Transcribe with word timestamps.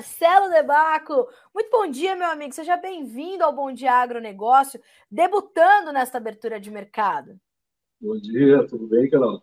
Marcelo 0.00 0.48
Debaco. 0.48 1.28
Muito 1.54 1.70
bom 1.70 1.86
dia, 1.86 2.16
meu 2.16 2.30
amigo. 2.30 2.54
Seja 2.54 2.74
bem-vindo 2.74 3.44
ao 3.44 3.54
Bom 3.54 3.70
Dia 3.70 3.92
Agronegócio, 3.92 4.80
debutando 5.10 5.92
nesta 5.92 6.16
abertura 6.16 6.58
de 6.58 6.70
mercado. 6.70 7.38
Bom 8.00 8.16
dia, 8.16 8.66
tudo 8.66 8.86
bem, 8.86 9.10
Carol? 9.10 9.42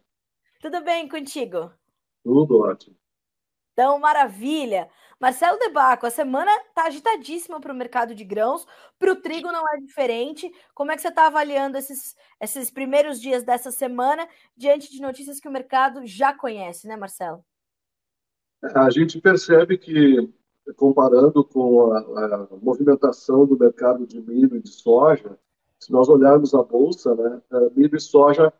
Tudo 0.59 0.83
bem 0.83 1.07
contigo? 1.07 1.71
Tudo 2.23 2.57
ótimo. 2.57 2.97
Então, 3.71 3.99
maravilha. 3.99 4.89
Marcelo 5.19 5.59
Debaco, 5.59 6.07
a 6.07 6.09
semana 6.09 6.51
está 6.67 6.87
agitadíssima 6.87 7.61
para 7.61 7.71
o 7.71 7.75
mercado 7.75 8.15
de 8.15 8.23
grãos, 8.23 8.65
para 8.97 9.11
o 9.11 9.21
trigo 9.21 9.51
não 9.51 9.61
é 9.75 9.77
diferente. 9.79 10.51
Como 10.73 10.91
é 10.91 10.95
que 10.95 11.03
você 11.03 11.09
está 11.09 11.27
avaliando 11.27 11.77
esses, 11.77 12.15
esses 12.41 12.71
primeiros 12.71 13.21
dias 13.21 13.43
dessa 13.43 13.69
semana, 13.69 14.27
diante 14.55 14.89
de 14.91 14.99
notícias 14.99 15.39
que 15.39 15.47
o 15.47 15.51
mercado 15.51 16.01
já 16.07 16.33
conhece, 16.33 16.87
né, 16.87 16.97
Marcelo? 16.97 17.45
A 18.73 18.89
gente 18.89 19.21
percebe 19.21 19.77
que, 19.77 20.33
comparando 20.75 21.43
com 21.43 21.91
a, 21.91 21.99
a 21.99 22.47
movimentação 22.61 23.45
do 23.45 23.57
mercado 23.57 24.05
de 24.05 24.21
milho 24.21 24.57
e 24.57 24.61
de 24.61 24.69
soja, 24.69 25.37
se 25.79 25.91
nós 25.91 26.09
olharmos 26.09 26.53
a 26.53 26.63
bolsa, 26.63 27.15
né, 27.15 27.41
milho 27.75 27.95
e 27.95 28.01
soja 28.01 28.51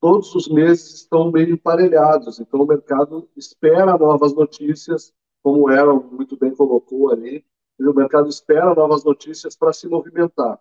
todos 0.00 0.34
os 0.34 0.48
meses 0.48 0.94
estão 0.94 1.30
meio 1.30 1.50
emparelhados, 1.50 2.40
então 2.40 2.60
o 2.60 2.66
mercado 2.66 3.28
espera 3.36 3.98
novas 3.98 4.34
notícias 4.34 5.12
como 5.42 5.62
o 5.62 5.68
Aaron 5.68 6.02
muito 6.10 6.36
bem 6.36 6.54
colocou 6.54 7.10
ali, 7.10 7.44
o 7.78 7.94
mercado 7.94 8.28
espera 8.28 8.74
novas 8.74 9.04
notícias 9.04 9.56
para 9.56 9.72
se 9.72 9.88
movimentar. 9.88 10.58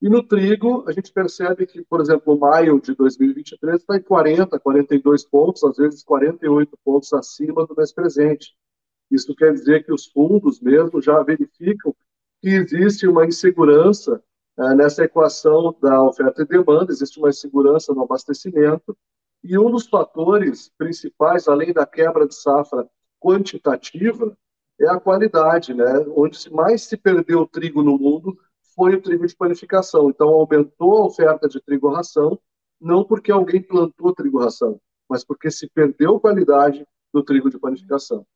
E 0.00 0.08
no 0.08 0.22
trigo, 0.22 0.84
a 0.88 0.92
gente 0.92 1.12
percebe 1.12 1.66
que, 1.66 1.84
por 1.84 2.00
exemplo, 2.00 2.38
maio 2.38 2.80
de 2.80 2.94
2023 2.94 3.80
está 3.80 3.96
em 3.96 4.02
40, 4.02 4.58
42 4.58 5.24
pontos, 5.24 5.62
às 5.62 5.76
vezes 5.76 6.02
48 6.04 6.78
pontos 6.84 7.12
acima 7.12 7.66
do 7.66 7.74
mês 7.76 7.92
presente. 7.92 8.56
Isso 9.10 9.34
quer 9.34 9.52
dizer 9.52 9.84
que 9.84 9.92
os 9.92 10.06
fundos 10.06 10.60
mesmo 10.60 11.00
já 11.00 11.22
verificam 11.22 11.94
que 12.40 12.48
existe 12.48 13.06
uma 13.06 13.26
insegurança 13.26 14.22
é, 14.58 14.74
nessa 14.74 15.04
equação 15.04 15.74
da 15.80 16.02
oferta 16.02 16.42
e 16.42 16.46
demanda, 16.46 16.92
existe 16.92 17.18
uma 17.18 17.28
insegurança 17.28 17.92
no 17.94 18.02
abastecimento, 18.02 18.96
e 19.42 19.58
um 19.58 19.70
dos 19.70 19.88
fatores 19.88 20.70
principais, 20.76 21.48
além 21.48 21.72
da 21.72 21.86
quebra 21.86 22.26
de 22.26 22.34
safra 22.34 22.88
quantitativa 23.18 24.36
é 24.80 24.88
a 24.88 24.98
qualidade, 24.98 25.74
né? 25.74 26.04
Onde 26.16 26.50
mais 26.50 26.82
se 26.82 26.96
perdeu 26.96 27.46
trigo 27.46 27.82
no 27.82 27.98
mundo 27.98 28.36
foi 28.74 28.94
o 28.94 29.02
trigo 29.02 29.26
de 29.26 29.36
panificação. 29.36 30.08
Então 30.08 30.28
aumentou 30.28 30.96
a 30.96 31.04
oferta 31.04 31.48
de 31.48 31.60
trigo 31.60 31.90
ração, 31.90 32.38
não 32.80 33.04
porque 33.04 33.30
alguém 33.30 33.62
plantou 33.62 34.14
trigo 34.14 34.40
ração, 34.40 34.80
mas 35.08 35.22
porque 35.22 35.50
se 35.50 35.68
perdeu 35.68 36.18
qualidade 36.18 36.86
do 37.12 37.22
trigo 37.22 37.50
de 37.50 37.58
panificação. 37.58 38.26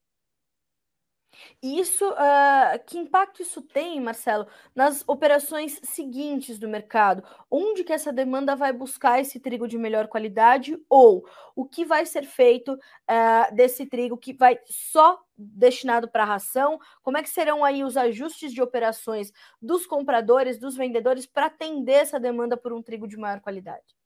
Isso, 1.63 2.09
uh, 2.11 2.85
que 2.87 2.99
impacto 2.99 3.43
isso 3.43 3.63
tem, 3.63 4.01
Marcelo, 4.01 4.47
nas 4.75 5.05
operações 5.07 5.81
seguintes 5.83 6.59
do 6.59 6.69
mercado? 6.69 7.23
Onde 7.51 7.85
que 7.85 7.93
essa 7.93 8.13
demanda 8.13 8.55
vai 8.55 8.73
buscar 8.73 9.21
esse 9.21 9.41
trigo 9.41 9.69
de 9.69 9.79
melhor 9.79 10.09
qualidade 10.09 10.79
ou 10.89 11.27
o 11.55 11.65
que 11.65 11.85
vai 11.85 12.05
ser 12.05 12.25
feito 12.25 12.73
uh, 12.75 13.55
desse 13.55 13.87
trigo 13.87 14.17
que 14.17 14.33
vai 14.33 14.59
só 14.65 15.21
destinado 15.37 16.09
para 16.09 16.25
ração? 16.25 16.79
Como 17.03 17.19
é 17.19 17.23
que 17.23 17.31
serão 17.31 17.65
aí 17.65 17.85
os 17.85 17.97
ajustes 17.97 18.53
de 18.53 18.63
operações 18.63 19.33
dos 19.61 19.87
compradores, 19.87 20.59
dos 20.59 20.77
vendedores 20.77 21.27
para 21.27 21.47
atender 21.47 21.93
essa 21.93 22.21
demanda 22.21 22.57
por 22.57 22.73
um 22.73 22.83
trigo 22.83 23.09
de 23.09 23.17
maior 23.17 23.41
qualidade? 23.41 23.97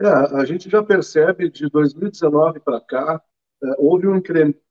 É, 0.00 0.06
a 0.06 0.44
gente 0.44 0.68
já 0.68 0.82
percebe 0.82 1.48
de 1.48 1.68
2019 1.68 2.60
para 2.60 2.80
cá 2.80 3.22
é, 3.62 3.74
houve 3.78 4.08
um 4.08 4.20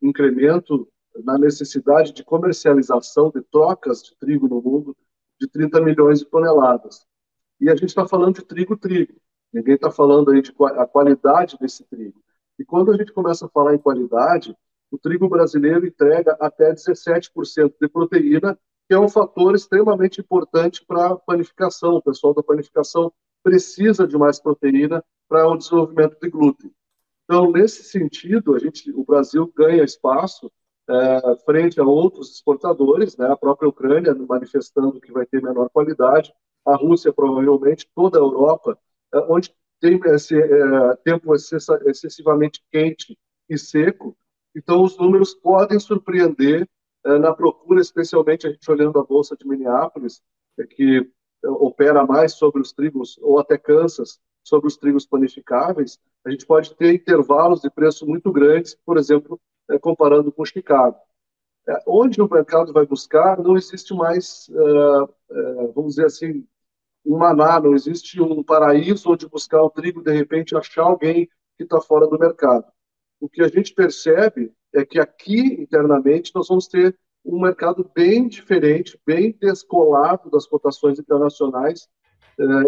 incremento 0.02 0.88
na 1.23 1.37
necessidade 1.37 2.13
de 2.13 2.23
comercialização 2.23 3.29
de 3.29 3.41
trocas 3.41 4.01
de 4.03 4.16
trigo 4.17 4.47
no 4.47 4.61
mundo 4.61 4.95
de 5.39 5.47
30 5.47 5.81
milhões 5.81 6.19
de 6.19 6.25
toneladas. 6.25 7.05
E 7.59 7.69
a 7.69 7.75
gente 7.75 7.89
está 7.89 8.07
falando 8.07 8.35
de 8.35 8.45
trigo-trigo. 8.45 9.13
Ninguém 9.51 9.75
está 9.75 9.91
falando 9.91 10.31
aí 10.31 10.41
de 10.41 10.53
a 10.59 10.85
qualidade 10.85 11.57
desse 11.59 11.83
trigo. 11.85 12.21
E 12.57 12.63
quando 12.63 12.91
a 12.91 12.97
gente 12.97 13.11
começa 13.11 13.45
a 13.45 13.50
falar 13.50 13.75
em 13.75 13.79
qualidade, 13.79 14.55
o 14.89 14.97
trigo 14.97 15.27
brasileiro 15.27 15.85
entrega 15.85 16.38
até 16.39 16.73
17% 16.73 17.73
de 17.81 17.88
proteína, 17.88 18.57
que 18.88 18.94
é 18.94 19.00
um 19.00 19.09
fator 19.09 19.55
extremamente 19.55 20.21
importante 20.21 20.85
para 20.85 21.07
a 21.07 21.16
panificação. 21.16 21.95
O 21.95 22.01
pessoal 22.01 22.33
da 22.33 22.44
panificação 22.44 23.11
precisa 23.44 24.07
de 24.07 24.17
mais 24.17 24.39
proteína 24.39 25.03
para 25.27 25.47
o 25.47 25.57
desenvolvimento 25.57 26.17
de 26.19 26.29
glúten. 26.29 26.71
Então, 27.23 27.51
nesse 27.51 27.83
sentido, 27.83 28.53
a 28.53 28.59
gente, 28.59 28.91
o 28.91 29.05
Brasil 29.05 29.51
ganha 29.55 29.83
espaço 29.83 30.51
é, 30.91 31.35
frente 31.46 31.79
a 31.79 31.84
outros 31.84 32.31
exportadores, 32.35 33.16
né, 33.18 33.28
a 33.28 33.38
própria 33.38 33.69
Ucrânia 33.69 34.13
manifestando 34.13 35.00
que 35.00 35.12
vai 35.12 35.25
ter 35.25 35.41
menor 35.41 35.69
qualidade, 35.69 36.34
a 36.66 36.75
Rússia 36.75 37.13
provavelmente, 37.13 37.90
toda 37.96 38.19
a 38.19 38.22
Europa, 38.22 38.78
é, 39.13 39.19
onde 39.30 39.53
tem 39.80 40.00
esse 40.06 40.38
é, 40.40 40.96
tempo 41.03 41.34
excessivamente 41.34 42.62
quente 42.72 43.18
e 43.50 43.57
seco, 43.57 44.16
então 44.56 44.84
os 44.84 44.97
números 44.97 45.34
podem 45.34 45.80
surpreender 45.80 46.68
na 47.03 47.34
procura, 47.34 47.81
especialmente 47.81 48.46
a 48.46 48.51
gente 48.51 48.69
olhando 48.69 49.00
a 49.00 49.03
Bolsa 49.03 49.35
de 49.35 49.47
Minneapolis, 49.47 50.22
que 50.75 51.09
opera 51.44 52.06
mais 52.06 52.34
sobre 52.34 52.62
os 52.62 52.72
trigos, 52.72 53.18
ou 53.24 53.40
até 53.40 53.57
Kansas, 53.57 54.19
sobre 54.44 54.68
os 54.68 54.78
trigos 54.78 55.06
panificáveis, 55.06 56.00
a 56.25 56.30
gente 56.30 56.46
pode 56.46 56.75
ter 56.75 56.94
intervalos 56.94 57.62
de 57.62 57.69
preço 57.72 58.06
muito 58.06 58.31
grandes, 58.31 58.75
por 58.85 58.97
exemplo, 58.97 59.40
é, 59.71 59.79
comparando 59.79 60.31
com 60.31 60.45
Chicago. 60.45 60.97
É, 61.67 61.77
onde 61.87 62.21
o 62.21 62.29
mercado 62.29 62.73
vai 62.73 62.85
buscar, 62.85 63.39
não 63.41 63.55
existe 63.55 63.93
mais, 63.93 64.49
é, 64.49 65.67
vamos 65.73 65.95
dizer 65.95 66.05
assim, 66.05 66.45
um 67.05 67.17
maná, 67.17 67.59
não 67.59 67.73
existe 67.73 68.21
um 68.21 68.43
paraíso 68.43 69.11
onde 69.11 69.27
buscar 69.27 69.61
o 69.63 69.69
trigo, 69.69 70.03
de 70.03 70.11
repente 70.11 70.55
achar 70.55 70.83
alguém 70.83 71.27
que 71.57 71.63
está 71.63 71.79
fora 71.79 72.07
do 72.07 72.19
mercado. 72.19 72.65
O 73.19 73.29
que 73.29 73.41
a 73.41 73.47
gente 73.47 73.73
percebe 73.73 74.51
é 74.73 74.85
que 74.85 74.99
aqui, 74.99 75.61
internamente, 75.61 76.31
nós 76.33 76.47
vamos 76.47 76.67
ter 76.67 76.97
um 77.23 77.39
mercado 77.39 77.89
bem 77.93 78.27
diferente, 78.27 78.99
bem 79.05 79.35
descolado 79.39 80.29
das 80.29 80.47
cotações 80.47 80.97
internacionais, 80.97 81.88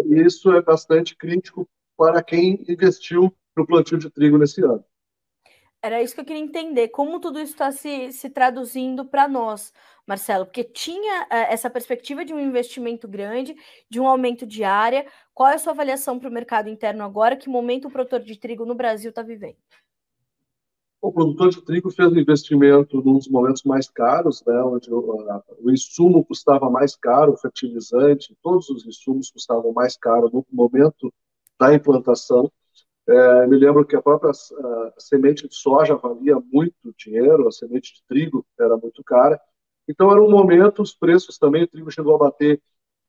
isso 0.06 0.52
é 0.52 0.62
bastante 0.62 1.16
crítico 1.16 1.68
para 1.96 2.22
quem 2.22 2.64
investiu 2.68 3.34
no 3.56 3.66
plantio 3.66 3.98
de 3.98 4.10
trigo 4.10 4.38
nesse 4.38 4.62
ano. 4.62 4.84
Era 5.84 6.02
isso 6.02 6.14
que 6.14 6.22
eu 6.22 6.24
queria 6.24 6.40
entender, 6.40 6.88
como 6.88 7.20
tudo 7.20 7.38
isso 7.38 7.52
está 7.52 7.70
se, 7.70 8.10
se 8.10 8.30
traduzindo 8.30 9.04
para 9.04 9.28
nós, 9.28 9.70
Marcelo, 10.06 10.46
porque 10.46 10.64
tinha 10.64 11.24
uh, 11.24 11.26
essa 11.50 11.68
perspectiva 11.68 12.24
de 12.24 12.32
um 12.32 12.40
investimento 12.40 13.06
grande, 13.06 13.54
de 13.90 14.00
um 14.00 14.08
aumento 14.08 14.46
de 14.46 14.64
área. 14.64 15.04
Qual 15.34 15.46
é 15.46 15.56
a 15.56 15.58
sua 15.58 15.74
avaliação 15.74 16.18
para 16.18 16.30
o 16.30 16.32
mercado 16.32 16.70
interno 16.70 17.04
agora? 17.04 17.36
Que 17.36 17.50
momento 17.50 17.88
o 17.88 17.90
produtor 17.90 18.20
de 18.20 18.34
trigo 18.34 18.64
no 18.64 18.74
Brasil 18.74 19.10
está 19.10 19.20
vivendo? 19.20 19.58
O 21.02 21.12
produtor 21.12 21.50
de 21.50 21.62
trigo 21.62 21.90
fez 21.90 22.10
um 22.10 22.18
investimento 22.18 23.02
num 23.02 23.18
dos 23.18 23.28
momentos 23.28 23.62
mais 23.62 23.86
caros, 23.86 24.42
né, 24.46 24.58
onde 24.62 24.90
o, 24.90 25.20
a, 25.28 25.42
o 25.60 25.70
insumo 25.70 26.24
custava 26.24 26.70
mais 26.70 26.96
caro, 26.96 27.34
o 27.34 27.36
fertilizante, 27.36 28.34
todos 28.42 28.70
os 28.70 28.86
insumos 28.86 29.30
custavam 29.30 29.70
mais 29.74 29.98
caro 29.98 30.30
no 30.32 30.46
momento 30.50 31.12
da 31.60 31.74
implantação. 31.74 32.50
É, 33.06 33.46
me 33.46 33.58
lembro 33.58 33.84
que 33.84 33.94
a 33.94 34.02
própria 34.02 34.30
a 34.30 34.92
semente 34.98 35.46
de 35.46 35.54
soja 35.54 35.94
valia 35.94 36.40
muito 36.40 36.94
dinheiro, 36.96 37.46
a 37.46 37.52
semente 37.52 37.94
de 37.94 38.02
trigo 38.08 38.46
era 38.58 38.76
muito 38.76 39.04
cara. 39.04 39.40
Então, 39.86 40.10
era 40.10 40.22
um 40.22 40.30
momento, 40.30 40.80
os 40.80 40.94
preços 40.94 41.36
também, 41.38 41.64
o 41.64 41.68
trigo 41.68 41.90
chegou 41.90 42.14
a 42.14 42.18
bater 42.18 42.62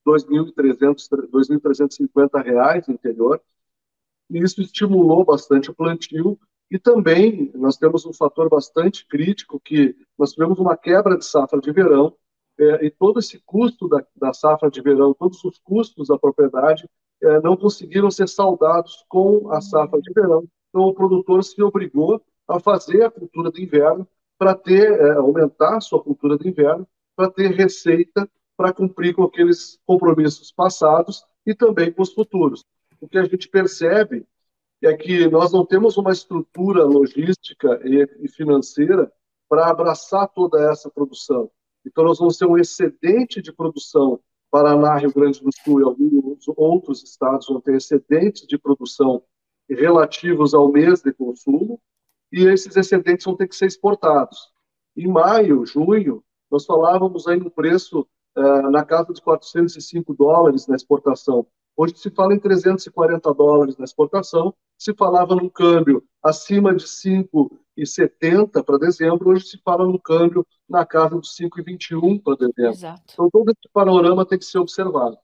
2.350 0.05 2.43
reais 2.43 2.85
no 2.87 2.93
interior, 2.93 3.41
e 4.29 4.39
isso 4.39 4.61
estimulou 4.61 5.23
bastante 5.23 5.71
o 5.71 5.75
plantio. 5.75 6.37
E 6.69 6.77
também 6.79 7.51
nós 7.55 7.77
temos 7.77 8.05
um 8.05 8.13
fator 8.13 8.49
bastante 8.49 9.07
crítico, 9.07 9.59
que 9.59 9.95
nós 10.17 10.33
tivemos 10.33 10.59
uma 10.59 10.75
quebra 10.75 11.17
de 11.17 11.25
safra 11.25 11.61
de 11.61 11.71
verão, 11.71 12.17
é, 12.57 12.85
e 12.85 12.89
todo 12.89 13.19
esse 13.19 13.39
custo 13.45 13.87
da, 13.87 14.05
da 14.15 14.33
safra 14.33 14.69
de 14.69 14.81
verão, 14.81 15.13
todos 15.13 15.43
os 15.43 15.59
custos 15.59 16.07
da 16.07 16.17
propriedade 16.17 16.89
é, 17.21 17.41
não 17.41 17.57
conseguiram 17.57 18.09
ser 18.09 18.27
saudados 18.27 19.05
com 19.09 19.51
a 19.51 19.61
safra 19.61 20.01
de 20.01 20.13
verão. 20.13 20.47
Então, 20.69 20.83
o 20.83 20.93
produtor 20.93 21.43
se 21.43 21.61
obrigou 21.61 22.21
a 22.47 22.59
fazer 22.59 23.03
a 23.03 23.11
cultura 23.11 23.51
de 23.51 23.63
inverno 23.63 24.07
para 24.37 24.53
ter, 24.53 24.91
é, 24.91 25.13
aumentar 25.13 25.81
sua 25.81 26.01
cultura 26.01 26.37
de 26.37 26.47
inverno, 26.47 26.87
para 27.15 27.29
ter 27.29 27.51
receita 27.51 28.29
para 28.57 28.73
cumprir 28.73 29.13
com 29.13 29.23
aqueles 29.23 29.79
compromissos 29.85 30.51
passados 30.51 31.23
e 31.45 31.53
também 31.53 31.91
com 31.91 32.01
os 32.01 32.13
futuros. 32.13 32.63
O 33.01 33.07
que 33.07 33.17
a 33.17 33.23
gente 33.25 33.49
percebe 33.49 34.25
é 34.81 34.93
que 34.95 35.27
nós 35.27 35.51
não 35.51 35.65
temos 35.65 35.97
uma 35.97 36.11
estrutura 36.11 36.83
logística 36.83 37.81
e 37.83 38.27
financeira 38.27 39.11
para 39.49 39.69
abraçar 39.69 40.27
toda 40.29 40.71
essa 40.71 40.89
produção. 40.89 41.49
Então, 41.85 42.03
nós 42.03 42.19
vamos 42.19 42.37
ter 42.37 42.45
um 42.45 42.57
excedente 42.57 43.41
de 43.41 43.53
produção 43.53 44.19
Paraná, 44.55 44.97
Rio 44.97 45.13
Grande 45.13 45.41
do 45.41 45.49
Sul 45.63 45.81
e 45.81 45.83
alguns 45.83 46.45
outros 46.55 47.03
estados 47.03 47.47
vão 47.47 47.59
ter 47.59 47.75
excedentes 47.75 48.47
de 48.47 48.57
produção 48.57 49.21
relativos 49.69 50.53
ao 50.53 50.71
mês 50.71 51.01
de 51.01 51.11
consumo, 51.11 51.77
e 52.31 52.45
esses 52.45 52.75
excedentes 52.75 53.25
vão 53.25 53.35
ter 53.35 53.47
que 53.47 53.55
ser 53.55 53.65
exportados. 53.65 54.53
Em 54.95 55.07
maio, 55.07 55.65
junho, 55.65 56.23
nós 56.49 56.65
falávamos 56.65 57.27
aí 57.27 57.37
no 57.37 57.51
preço 57.51 58.07
uh, 58.37 58.71
na 58.71 58.85
casa 58.85 59.11
de 59.13 59.21
405 59.21 60.13
dólares 60.13 60.67
na 60.67 60.75
exportação. 60.75 61.45
Hoje 61.75 61.97
se 61.97 62.09
fala 62.09 62.33
em 62.33 62.39
340 62.39 63.33
dólares 63.33 63.77
na 63.77 63.83
exportação, 63.83 64.53
se 64.77 64.93
falava 64.93 65.35
num 65.35 65.49
câmbio 65.49 66.03
acima 66.23 66.75
de 66.75 66.83
5,70 66.85 68.63
para 68.63 68.77
dezembro, 68.79 69.29
hoje 69.29 69.45
se 69.45 69.61
fala 69.63 69.85
num 69.85 69.97
câmbio 69.97 70.45
na 70.67 70.85
casa 70.85 71.15
dos 71.15 71.35
5,21 71.35 72.21
para 72.21 72.35
dezembro. 72.35 72.71
Exato. 72.71 73.13
Então 73.13 73.29
todo 73.29 73.51
esse 73.51 73.69
panorama 73.71 74.25
tem 74.25 74.39
que 74.39 74.45
ser 74.45 74.59
observado. 74.59 75.17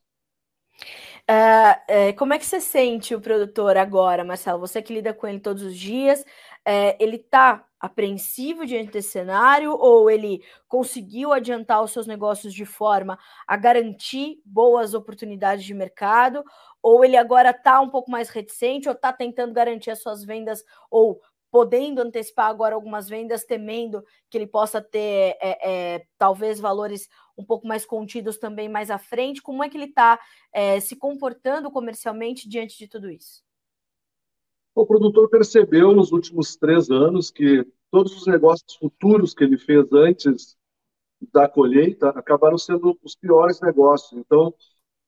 Uh, 1.30 2.09
uh, 2.09 2.18
como 2.18 2.33
é 2.33 2.39
que 2.39 2.45
você 2.45 2.59
sente 2.59 3.13
o 3.13 3.21
produtor 3.21 3.77
agora, 3.77 4.24
Marcelo? 4.24 4.59
Você 4.59 4.81
que 4.81 4.94
lida 4.94 5.13
com 5.13 5.27
ele 5.27 5.39
todos 5.39 5.62
os 5.63 5.77
dias, 5.77 6.21
uh, 6.21 6.95
ele 7.00 7.18
está 7.18 7.63
apreensivo 7.80 8.65
diante 8.65 8.92
desse 8.92 9.09
cenário 9.09 9.71
ou 9.71 10.09
ele 10.09 10.44
conseguiu 10.68 11.31
adiantar 11.31 11.81
os 11.81 11.92
seus 11.92 12.06
negócios 12.06 12.53
de 12.53 12.65
forma 12.65 13.18
a 13.48 13.56
garantir 13.56 14.42
boas 14.45 14.94
oportunidades 14.94 15.63
de 15.63 15.74
mercado? 15.74 16.44
Ou 16.81 17.06
ele 17.06 17.18
agora 17.18 17.51
está 17.51 17.80
um 17.80 17.89
pouco 17.89 18.10
mais 18.10 18.30
reticente 18.30 18.88
ou 18.88 18.95
está 18.95 19.13
tentando 19.13 19.54
garantir 19.54 19.92
as 19.92 20.01
suas 20.01 20.24
vendas 20.24 20.63
ou 20.89 21.22
podendo 21.51 22.01
antecipar 22.01 22.50
agora 22.50 22.75
algumas 22.75 23.10
vendas, 23.10 23.44
temendo 23.44 24.01
que 24.30 24.38
ele 24.38 24.48
possa 24.48 24.81
ter 24.81 25.38
é, 25.42 25.69
é, 25.95 26.06
talvez 26.18 26.60
valores 26.60 27.10
um 27.38 27.44
pouco 27.44 27.68
mais 27.68 27.86
contidos 27.86 28.38
também 28.38 28.69
mais 28.69 28.89
à 28.89 28.98
frente? 28.98 29.42
Como 29.42 29.63
é 29.63 29.69
que 29.69 29.75
ele 29.75 29.86
está 29.86 30.19
é, 30.54 30.80
se 30.80 30.95
comportando 30.95 31.69
comercialmente 31.69 32.48
diante 32.48 32.78
de 32.78 32.88
tudo 32.88 33.10
isso? 33.10 33.44
O 34.74 34.86
produtor 34.86 35.30
percebeu 35.30 35.92
nos 35.92 36.13
últimos 36.13 36.56
três 36.56 36.89
anos 36.89 37.30
que 37.30 37.68
todos 37.92 38.16
os 38.16 38.25
negócios 38.25 38.74
futuros 38.75 39.34
que 39.34 39.44
ele 39.44 39.57
fez 39.57 39.86
antes 39.92 40.57
da 41.34 41.48
colheita 41.50 42.10
acabaram 42.10 42.57
sendo 42.57 42.98
os 43.04 43.13
piores 43.13 43.60
negócios. 43.60 44.18
Então, 44.18 44.54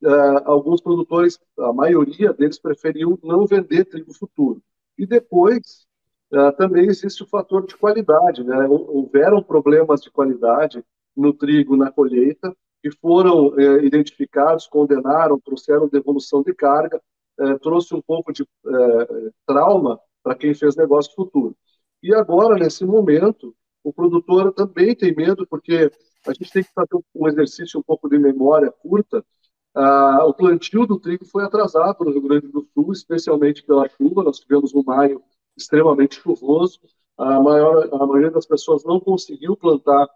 uh, 0.03 0.41
alguns 0.45 0.81
produtores, 0.81 1.39
a 1.57 1.73
maioria 1.73 2.33
deles, 2.33 2.59
preferiu 2.59 3.19
não 3.23 3.45
vender 3.45 3.85
trigo 3.85 4.13
futuro. 4.13 4.61
E 4.97 5.05
depois, 5.05 5.87
uh, 6.31 6.51
também 6.57 6.87
existe 6.87 7.23
o 7.23 7.27
fator 7.27 7.65
de 7.65 7.75
qualidade. 7.75 8.43
Né? 8.43 8.67
Houveram 8.67 9.41
problemas 9.41 10.01
de 10.01 10.11
qualidade 10.11 10.83
no 11.15 11.33
trigo 11.33 11.75
na 11.75 11.91
colheita 11.91 12.55
que 12.81 12.91
foram 12.91 13.47
uh, 13.47 13.79
identificados, 13.79 14.67
condenaram, 14.67 15.39
trouxeram 15.39 15.87
devolução 15.87 16.43
de 16.43 16.53
carga, 16.53 17.01
é, 17.39 17.57
trouxe 17.57 17.95
um 17.95 18.01
pouco 18.01 18.31
de 18.31 18.43
é, 18.43 19.31
trauma 19.47 19.99
para 20.21 20.35
quem 20.35 20.53
fez 20.53 20.75
negócio 20.75 21.13
futuro. 21.15 21.55
E 22.01 22.13
agora, 22.13 22.55
nesse 22.55 22.85
momento, 22.85 23.55
o 23.83 23.91
produtor 23.91 24.53
também 24.53 24.95
tem 24.95 25.15
medo, 25.15 25.45
porque 25.47 25.91
a 26.27 26.33
gente 26.33 26.51
tem 26.51 26.63
que 26.63 26.73
fazer 26.73 27.03
um 27.13 27.27
exercício 27.27 27.79
um 27.79 27.83
pouco 27.83 28.07
de 28.07 28.17
memória 28.17 28.71
curta. 28.71 29.25
Ah, 29.75 30.25
o 30.25 30.33
plantio 30.33 30.85
do 30.85 30.99
trigo 30.99 31.25
foi 31.25 31.43
atrasado 31.43 32.03
no 32.03 32.11
Rio 32.11 32.21
Grande 32.21 32.47
do 32.47 32.67
Sul, 32.73 32.91
especialmente 32.91 33.63
pela 33.63 33.89
chuva. 33.89 34.23
Nós 34.23 34.39
tivemos 34.39 34.73
um 34.73 34.83
maio 34.83 35.21
extremamente 35.57 36.15
chuvoso. 36.15 36.79
A, 37.17 37.39
maior, 37.41 37.89
a 37.91 38.05
maioria 38.05 38.31
das 38.31 38.45
pessoas 38.45 38.83
não 38.83 38.99
conseguiu 38.99 39.55
plantar 39.55 40.07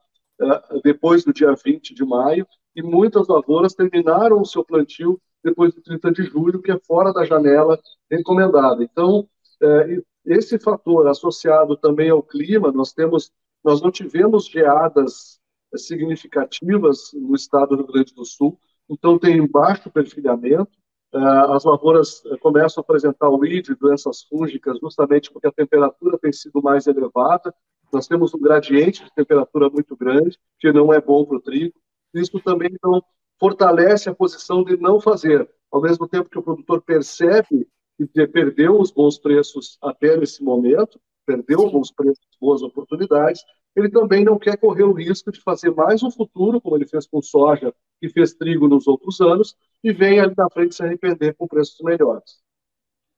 ah, 0.42 0.80
depois 0.84 1.24
do 1.24 1.34
dia 1.34 1.54
20 1.54 1.94
de 1.94 2.06
maio, 2.06 2.48
e 2.76 2.82
muitas 2.84 3.28
lavouras 3.28 3.74
terminaram 3.74 4.40
o 4.40 4.46
seu 4.46 4.64
plantio 4.64 5.20
depois 5.44 5.74
do 5.74 5.82
30 5.82 6.12
de 6.12 6.24
julho, 6.24 6.62
que 6.62 6.72
é 6.72 6.80
fora 6.80 7.12
da 7.12 7.26
janela 7.26 7.80
encomendada. 8.12 8.84
Então, 8.84 9.28
é, 9.62 10.02
esse 10.26 10.60
fator 10.60 11.08
associado 11.08 11.76
também 11.78 12.10
ao 12.10 12.22
clima, 12.22 12.72
nós 12.72 12.94
temos, 12.94 13.32
nós 13.64 13.82
não 13.82 13.92
tivemos 13.92 14.48
geadas 14.48 15.40
significativas 15.76 17.12
no 17.14 17.36
estado 17.36 17.76
do 17.76 17.84
Rio 17.84 17.94
Grande 17.94 18.14
do 18.14 18.26
Sul, 18.26 18.60
então 18.90 19.20
tem 19.20 19.46
baixo 19.46 19.90
perfilhamento, 19.90 20.72
é, 21.14 21.18
as 21.18 21.64
lavouras 21.64 22.22
começam 22.42 22.82
a 22.82 22.84
apresentar 22.84 23.30
o 23.30 23.46
ID, 23.46 23.70
doenças 23.80 24.24
fúngicas, 24.24 24.78
justamente 24.80 25.32
porque 25.32 25.48
a 25.48 25.52
temperatura 25.52 26.18
tem 26.18 26.32
sido 26.32 26.62
mais 26.62 26.86
elevada, 26.88 27.54
nós 27.92 28.08
temos 28.08 28.34
um 28.34 28.40
gradiente 28.40 29.04
de 29.04 29.14
temperatura 29.14 29.70
muito 29.70 29.96
grande, 29.96 30.38
que 30.60 30.72
não 30.72 30.94
é 30.94 31.00
bom 31.00 31.26
para 31.26 31.38
o 31.38 31.42
trigo, 31.42 31.74
isso 32.14 32.40
também 32.42 32.70
então 32.72 33.02
fortalece 33.40 34.10
a 34.10 34.16
posição 34.16 34.64
de 34.64 34.78
não 34.78 35.00
fazer, 35.00 35.50
ao 35.72 35.82
mesmo 35.82 36.08
tempo 36.08 36.30
que 36.30 36.40
o 36.40 36.44
produtor 36.44 36.82
percebe 36.82 37.68
que 37.98 38.28
perdeu 38.28 38.80
os 38.80 38.92
bons 38.92 39.18
preços 39.18 39.78
até 39.82 40.16
nesse 40.18 40.44
momento, 40.44 41.00
perdeu 41.26 41.70
bons 41.70 41.92
preços, 41.92 42.26
boas 42.40 42.62
oportunidades, 42.62 43.42
ele 43.78 43.92
também 43.92 44.26
não 44.26 44.40
quer 44.40 44.58
correr 44.58 44.84
o 44.84 44.92
risco 44.92 45.32
de 45.32 45.40
fazer 45.40 45.70
mais 45.70 46.02
um 46.02 46.10
futuro, 46.10 46.60
como 46.60 46.76
ele 46.76 46.88
fez 46.88 47.06
com 47.06 47.22
soja 47.22 47.72
e 48.02 48.10
fez 48.10 48.34
trigo 48.34 48.68
nos 48.68 48.88
outros 48.88 49.22
anos, 49.22 49.56
e 49.84 49.94
vem 49.94 50.20
ali 50.20 50.34
na 50.36 50.50
frente 50.50 50.74
se 50.74 50.82
arrepender 50.82 51.36
com 51.36 51.48
preços 51.48 51.80
melhores. 51.82 52.42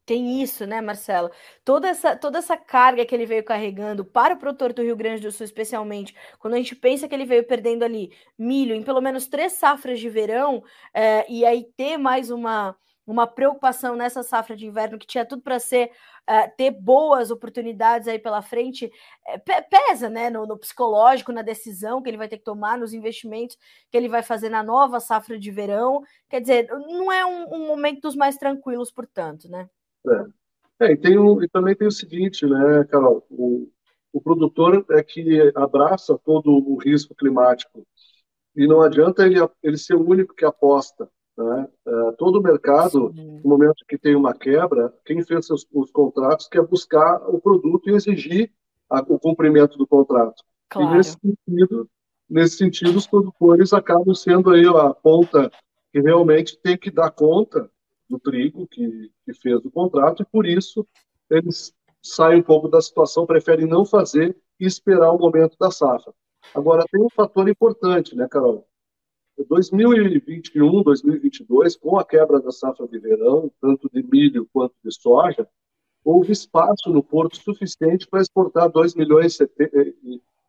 Tem 0.06 0.41
isso, 0.41 0.65
né, 0.65 0.81
Marcelo? 0.81 1.29
Toda 1.63 1.88
essa, 1.88 2.13
toda 2.15 2.39
essa 2.39 2.57
carga 2.57 3.06
que 3.06 3.15
ele 3.15 3.25
veio 3.25 3.44
carregando 3.44 4.03
para 4.03 4.33
o 4.33 4.38
produtor 4.38 4.73
do 4.73 4.81
Rio 4.81 4.97
Grande 4.97 5.21
do 5.21 5.31
Sul, 5.31 5.45
especialmente, 5.45 6.13
quando 6.39 6.56
a 6.56 6.57
gente 6.57 6.75
pensa 6.75 7.07
que 7.07 7.15
ele 7.15 7.25
veio 7.25 7.47
perdendo 7.47 7.83
ali 7.83 8.11
milho 8.38 8.75
em 8.75 8.83
pelo 8.83 9.00
menos 9.00 9.27
três 9.27 9.53
safras 9.53 10.00
de 10.00 10.09
verão, 10.09 10.61
é, 10.94 11.31
e 11.31 11.45
aí 11.45 11.63
ter 11.77 11.97
mais 11.97 12.31
uma, 12.31 12.75
uma 13.11 13.27
preocupação 13.27 13.95
nessa 13.95 14.23
safra 14.23 14.56
de 14.56 14.67
inverno 14.67 14.97
que 14.97 15.07
tinha 15.07 15.25
tudo 15.25 15.41
para 15.41 15.59
ser 15.59 15.91
uh, 16.29 16.56
ter 16.56 16.71
boas 16.71 17.31
oportunidades 17.31 18.07
aí 18.07 18.19
pela 18.19 18.41
frente 18.41 18.91
é, 19.27 19.38
pesa 19.61 20.09
né 20.09 20.29
no, 20.29 20.45
no, 20.45 20.57
psicológico 20.57 21.31
na 21.31 21.41
decisão 21.41 22.01
que 22.01 22.09
ele 22.09 22.17
vai 22.17 22.27
ter 22.27 22.38
que 22.38 22.44
tomar 22.44 22.77
nos 22.77 22.94
investimentos 22.94 23.57
que 23.91 23.97
ele 23.97 24.07
vai 24.07 24.21
fazer 24.21 24.50
na 24.50 24.63
nova 24.63 25.00
safra 25.00 25.39
de 25.39 25.51
verão 25.51 26.03
quer 26.29 26.41
dizer 26.41 26.67
não 26.69 27.11
é 27.11 27.25
um, 27.25 27.56
um 27.56 27.67
momento 27.67 28.01
dos 28.01 28.15
mais 28.15 28.38
tranquilos 28.38 28.91
portanto 28.91 29.50
né 29.50 29.69
é. 30.79 30.88
é 30.88 30.91
e, 30.94 30.97
tem 30.97 31.17
um, 31.17 31.41
e 31.44 31.47
também 31.47 31.75
tem 31.75 31.88
o 31.88 31.91
seguinte, 31.91 32.45
né, 32.45 32.85
Carol? 32.89 33.25
O, 33.29 33.69
o 34.13 34.21
produtor 34.21 34.85
é 34.91 35.03
que 35.03 35.51
abraça 35.56 36.17
todo 36.23 36.51
o 36.51 36.77
risco 36.77 37.13
climático 37.13 37.85
e 38.56 38.67
não 38.67 38.81
adianta 38.81 39.25
ele, 39.25 39.39
ele 39.61 39.77
ser 39.77 39.95
o 39.95 40.07
único 40.07 40.33
que 40.33 40.45
aposta. 40.45 41.09
Né? 41.39 41.68
É, 41.88 42.12
todo 42.18 42.39
o 42.39 42.44
mercado, 42.44 43.13
Sim. 43.15 43.39
no 43.41 43.50
momento 43.50 43.86
que 43.88 43.97
tem 43.97 44.13
uma 44.13 44.33
quebra, 44.33 44.94
quem 45.06 45.24
fez 45.24 45.50
os, 45.50 45.65
os 45.74 45.89
contratos 45.89 46.50
quer 46.50 46.68
buscar 46.68 47.18
o 47.30 47.39
produto 47.39 47.89
e 47.89 47.94
exigir 47.94 48.52
a, 48.90 48.99
o 48.99 49.18
cumprimento 49.18 49.78
do 49.78 49.87
contrato. 49.87 50.44
Claro. 50.68 50.92
E 50.92 50.97
nesse 50.97 51.18
sentido, 51.18 51.90
nesse 52.30 52.57
sentido, 52.57 52.97
os 52.97 53.07
produtores 53.07 53.71
acabam 53.71 54.13
sendo 54.13 54.52
aí 54.52 54.66
a 54.66 54.94
ponta 54.94 55.49
que 55.94 56.02
realmente 56.02 56.59
tem 56.61 56.78
que 56.78 56.92
dar 56.92 57.09
conta 57.09 57.71
do 58.09 58.19
trigo 58.19 58.68
que, 58.68 59.09
que 59.23 59.33
fez 59.33 59.63
o 59.63 59.71
contrato, 59.71 60.21
e 60.21 60.25
por 60.25 60.45
isso 60.45 60.85
eles 61.30 61.73
saem 62.04 62.42
um 62.42 62.44
pouco 62.44 62.68
da 62.68 62.81
situação, 62.81 63.25
preferem 63.25 63.66
não 63.66 63.85
fazer 63.85 64.35
e 64.59 64.66
esperar 64.66 65.13
o 65.13 65.18
momento 65.18 65.56
da 65.57 65.71
safra. 65.71 66.13
Agora, 66.54 66.83
tem 66.92 67.02
um 67.02 67.09
fator 67.09 67.47
importante, 67.47 68.13
né, 68.13 68.28
Carol? 68.28 68.68
2021, 69.45 70.83
2022, 70.83 71.75
com 71.77 71.97
a 71.97 72.05
quebra 72.05 72.41
da 72.41 72.51
safra 72.51 72.87
de 72.87 72.99
verão, 72.99 73.51
tanto 73.61 73.89
de 73.91 74.03
milho 74.03 74.47
quanto 74.51 74.75
de 74.83 74.93
soja, 74.93 75.47
houve 76.03 76.31
espaço 76.31 76.89
no 76.89 77.03
porto 77.03 77.37
suficiente 77.37 78.07
para 78.07 78.21
exportar 78.21 78.69
2 78.69 78.95
milhões, 78.95 79.37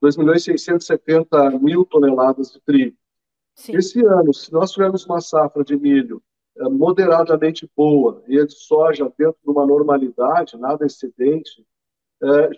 2 0.01 0.17
milhões 0.17 0.45
670 0.45 1.51
mil 1.59 1.85
toneladas 1.85 2.53
de 2.53 2.61
trigo. 2.61 2.97
Sim. 3.55 3.77
Esse 3.77 4.05
ano, 4.05 4.33
se 4.33 4.53
nós 4.53 4.73
tivermos 4.73 5.05
uma 5.05 5.21
safra 5.21 5.63
de 5.63 5.77
milho 5.77 6.23
é, 6.57 6.65
moderadamente 6.69 7.71
boa 7.77 8.23
e 8.27 8.39
a 8.39 8.47
de 8.47 8.55
soja 8.55 9.13
dentro 9.19 9.39
de 9.43 9.51
uma 9.51 9.67
normalidade, 9.67 10.57
nada 10.57 10.87
excedente, 10.87 11.65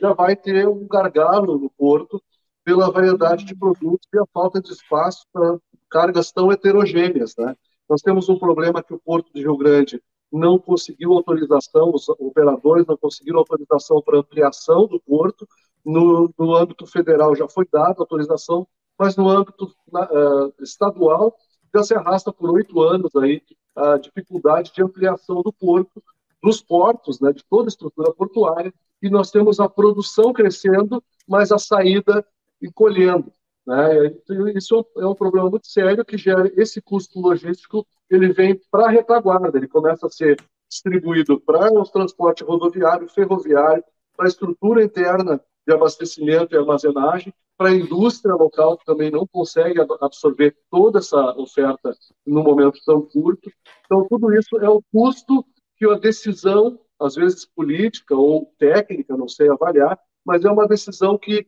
já 0.01 0.13
vai 0.13 0.35
ter 0.35 0.69
um 0.69 0.87
gargalo 0.87 1.57
no 1.57 1.71
porto 1.71 2.21
pela 2.65 2.91
variedade 2.91 3.45
de 3.45 3.55
produtos 3.55 4.09
e 4.13 4.19
a 4.19 4.27
falta 4.33 4.61
de 4.61 4.73
espaço 4.73 5.25
para 5.33 5.59
cargas 5.93 6.33
tão 6.33 6.51
heterogêneas. 6.51 7.37
Né? 7.37 7.55
Nós 7.89 8.01
temos 8.01 8.29
um 8.29 8.39
problema 8.39 8.83
que 8.83 8.95
o 8.95 8.99
Porto 8.99 9.31
de 9.33 9.43
Rio 9.43 9.57
Grande 9.57 10.03
não 10.33 10.59
conseguiu 10.59 11.13
autorização, 11.13 11.93
os 11.95 12.09
operadores 12.09 12.87
não 12.87 12.97
conseguiram 12.97 13.41
autorização 13.41 14.01
para 14.01 14.19
ampliação 14.19 14.87
do 14.87 14.99
porto. 14.99 15.47
No, 15.85 16.33
no 16.39 16.55
âmbito 16.55 16.87
federal 16.87 17.37
já 17.37 17.47
foi 17.49 17.67
dada 17.71 17.97
autorização, 17.99 18.67
mas 18.99 19.17
no 19.17 19.29
âmbito 19.29 19.65
uh, 19.93 20.63
estadual 20.63 21.35
já 21.75 21.83
se 21.83 21.95
arrasta 21.95 22.33
por 22.33 22.51
oito 22.51 22.81
anos 22.81 23.15
aí 23.17 23.43
a 23.75 23.99
dificuldade 23.99 24.73
de 24.73 24.83
ampliação 24.83 25.43
do 25.43 25.53
porto, 25.53 26.03
dos 26.43 26.63
portos, 26.63 27.21
né, 27.21 27.33
de 27.33 27.43
toda 27.45 27.67
a 27.67 27.69
estrutura 27.69 28.13
portuária, 28.13 28.73
e 29.03 29.11
nós 29.11 29.31
temos 29.31 29.59
a 29.59 29.69
produção 29.69 30.33
crescendo, 30.33 31.03
mas 31.27 31.51
a 31.51 31.59
saída 31.59 32.25
encolhendo. 32.61 33.33
Né? 33.67 34.13
Isso 34.55 34.85
é 34.97 35.07
um 35.07 35.15
problema 35.15 35.49
muito 35.49 35.67
sério 35.67 36.05
que 36.05 36.19
gera 36.19 36.51
esse 36.57 36.81
custo 36.81 37.21
logístico, 37.21 37.87
ele 38.11 38.33
vem 38.33 38.61
para 38.71 38.87
a 38.87 38.91
retaguarda, 38.91 39.57
ele 39.57 39.69
começa 39.69 40.07
a 40.07 40.11
ser 40.11 40.37
distribuído 40.69 41.41
para 41.41 41.73
o 41.73 41.85
transporte 41.85 42.43
rodoviário, 42.43 43.09
ferroviário, 43.09 43.85
para 44.17 44.27
a 44.27 44.29
estrutura 44.29 44.83
interna 44.83 45.41
de 45.67 45.73
abastecimento 45.73 46.55
e 46.55 46.59
armazenagem, 46.59 47.33
para 47.57 47.69
a 47.69 47.75
indústria 47.75 48.35
local, 48.35 48.77
que 48.77 48.85
também 48.85 49.11
não 49.11 49.27
consegue 49.27 49.81
absorver 50.01 50.57
toda 50.71 50.99
essa 50.99 51.21
oferta 51.39 51.93
num 52.27 52.43
momento 52.43 52.81
tão 52.85 53.03
curto. 53.03 53.51
Então, 53.85 54.07
tudo 54.09 54.35
isso 54.35 54.59
é 54.59 54.69
o 54.69 54.83
custo 54.93 55.45
que 55.77 55.87
a 55.89 55.95
decisão, 55.95 56.81
às 56.99 57.15
vezes 57.15 57.47
política 57.47 58.17
ou 58.17 58.53
técnica, 58.59 59.17
não 59.17 59.29
sei 59.29 59.49
avaliar, 59.49 59.99
mas 60.25 60.45
é 60.45 60.51
uma 60.51 60.67
decisão 60.67 61.17
que 61.17 61.41
é, 61.41 61.45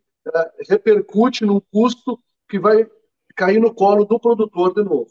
repercute 0.69 1.45
num 1.45 1.61
custo 1.61 2.19
que 2.49 2.59
vai 2.59 2.87
cair 3.35 3.61
no 3.61 3.75
colo 3.75 4.05
do 4.05 4.19
produtor 4.19 4.75
de 4.75 4.83
novo. 4.83 5.11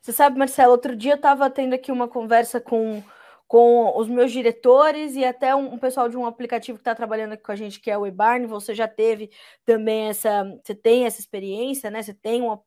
Você 0.00 0.12
sabe, 0.12 0.38
Marcelo, 0.38 0.72
outro 0.72 0.94
dia 0.94 1.12
eu 1.12 1.16
estava 1.16 1.48
tendo 1.48 1.74
aqui 1.74 1.90
uma 1.90 2.06
conversa 2.06 2.60
com, 2.60 3.02
com 3.48 3.96
os 3.98 4.08
meus 4.08 4.30
diretores 4.30 5.16
e 5.16 5.24
até 5.24 5.54
um, 5.54 5.74
um 5.74 5.78
pessoal 5.78 6.08
de 6.08 6.16
um 6.16 6.26
aplicativo 6.26 6.78
que 6.78 6.82
está 6.82 6.94
trabalhando 6.94 7.32
aqui 7.32 7.42
com 7.42 7.52
a 7.52 7.56
gente, 7.56 7.80
que 7.80 7.90
é 7.90 7.96
o 7.96 8.06
eBarn. 8.06 8.46
Você 8.46 8.74
já 8.74 8.86
teve 8.86 9.30
também 9.64 10.08
essa, 10.08 10.44
você 10.62 10.74
tem 10.74 11.06
essa 11.06 11.20
experiência, 11.20 11.90
né? 11.90 12.02
Você 12.02 12.12
tem 12.12 12.42
um, 12.42 12.58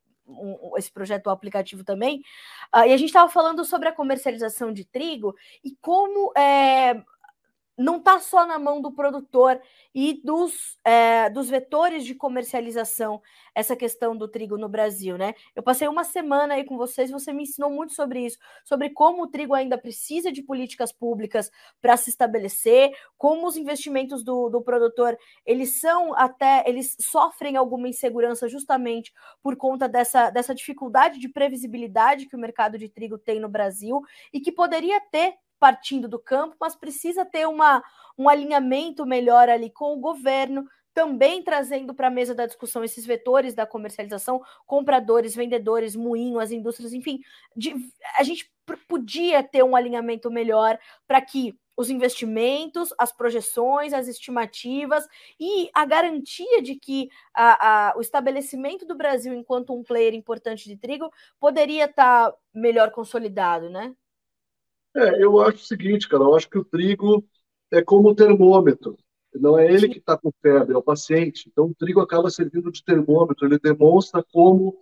esse 0.77 0.92
projeto 0.92 1.30
aplicativo 1.30 1.84
também. 1.84 2.22
Uh, 2.75 2.88
e 2.88 2.94
a 2.94 2.98
gente 2.98 3.10
estava 3.10 3.32
falando 3.32 3.63
sobre 3.63 3.88
a 3.88 3.94
comercialização 3.94 4.74
de 4.74 4.86
trigo 4.86 5.36
e 5.63 5.75
como 5.82 6.32
é, 6.38 7.01
não 7.77 7.98
está 7.98 8.19
só 8.19 8.46
na 8.46 8.57
mão 8.57 8.81
do 8.81 8.91
produtor 8.91 9.62
e 9.93 10.19
dos, 10.24 10.77
é, 10.84 11.29
dos 11.29 11.48
vetores 11.50 12.03
de 12.03 12.15
comercialização 12.15 13.22
essa 13.53 13.75
questão 13.75 14.15
do 14.15 14.27
trigo 14.27 14.57
no 14.57 14.69
Brasil, 14.69 15.17
né? 15.17 15.34
Eu 15.55 15.63
passei 15.63 15.88
uma 15.88 16.03
semana 16.03 16.55
aí 16.55 16.63
com 16.63 16.77
vocês, 16.77 17.10
você 17.10 17.34
me 17.34 17.43
ensinou 17.43 17.69
muito 17.72 17.93
sobre 17.93 18.25
isso, 18.25 18.38
sobre 18.63 18.89
como 18.89 19.24
o 19.24 19.27
trigo 19.27 19.53
ainda 19.53 19.77
precisa 19.77 20.31
de 20.31 20.43
políticas 20.43 20.91
públicas 20.91 21.51
para 21.81 21.98
se 21.98 22.10
estabelecer, 22.10 22.91
como 23.17 23.48
os 23.48 23.57
investimentos 23.57 24.24
do, 24.24 24.50
do 24.50 24.62
produtor 24.62 25.17
eles 25.46 25.79
são 25.79 26.13
até 26.15 26.63
eles 26.67 26.96
sofrem 27.00 27.57
alguma 27.57 27.88
insegurança 27.88 28.48
justamente 28.48 29.13
por 29.41 29.55
conta 29.55 29.88
dessa, 29.88 30.29
dessa 30.29 30.53
dificuldade 30.53 31.19
de 31.19 31.29
previsibilidade 31.29 32.27
que 32.27 32.36
o 32.36 32.39
mercado 32.39 32.77
de 32.77 32.89
trigo 32.89 33.17
tem 33.17 33.39
no 33.39 33.50
Brasil 33.50 34.01
e 34.31 34.39
que 34.39 34.51
poderia 34.51 35.00
ter 35.12 35.36
partindo 35.59 36.07
do 36.07 36.19
campo, 36.19 36.55
mas 36.59 36.75
precisa 36.75 37.25
ter 37.25 37.47
uma, 37.47 37.83
um 38.17 38.29
alinhamento 38.29 39.05
melhor 39.05 39.49
ali 39.49 39.69
com 39.69 39.93
o 39.93 39.99
governo, 39.99 40.67
também 40.93 41.43
trazendo 41.43 41.93
para 41.93 42.07
a 42.07 42.11
mesa 42.11 42.33
da 42.33 42.47
discussão 42.47 42.83
esses 42.83 43.05
vetores 43.05 43.53
da 43.53 43.67
comercialização, 43.67 44.41
compradores, 44.65 45.35
vendedores, 45.35 45.95
moinho, 45.95 46.39
as 46.39 46.51
indústrias, 46.51 46.91
enfim, 46.91 47.19
de, 47.55 47.75
a 48.17 48.23
gente 48.23 48.51
podia 48.87 49.43
ter 49.43 49.63
um 49.63 49.75
alinhamento 49.75 50.31
melhor 50.31 50.77
para 51.07 51.21
que 51.21 51.55
os 51.77 51.91
investimentos, 51.91 52.91
as 52.97 53.11
projeções, 53.11 53.93
as 53.93 54.07
estimativas 54.07 55.07
e 55.39 55.69
a 55.71 55.85
garantia 55.85 56.63
de 56.63 56.73
que 56.73 57.07
a, 57.31 57.91
a, 57.91 57.97
o 57.97 58.01
estabelecimento 58.01 58.83
do 58.83 58.97
Brasil 58.97 59.31
enquanto 59.35 59.75
um 59.75 59.83
player 59.83 60.15
importante 60.15 60.67
de 60.67 60.75
trigo 60.75 61.11
poderia 61.39 61.85
estar 61.85 62.31
tá 62.31 62.37
melhor 62.51 62.89
consolidado, 62.89 63.69
né? 63.69 63.93
É, 64.96 65.24
eu 65.24 65.39
acho 65.41 65.58
o 65.58 65.67
seguinte, 65.67 66.08
cara, 66.10 66.24
eu 66.24 66.36
acho 66.36 66.50
que 66.50 66.58
o 66.58 66.65
trigo 66.65 67.25
é 67.72 67.82
como 67.82 68.10
o 68.10 68.15
termômetro. 68.15 68.98
Não 69.36 69.58
é 69.58 69.72
ele 69.72 69.89
que 69.89 70.00
está 70.00 70.17
com 70.17 70.32
febre, 70.41 70.74
é 70.74 70.77
o 70.77 70.82
paciente. 70.82 71.48
Então, 71.50 71.65
o 71.65 71.75
trigo 71.75 72.00
acaba 72.00 72.29
servindo 72.29 72.72
de 72.72 72.84
termômetro. 72.84 73.46
Ele 73.46 73.60
demonstra 73.60 74.24
como 74.32 74.77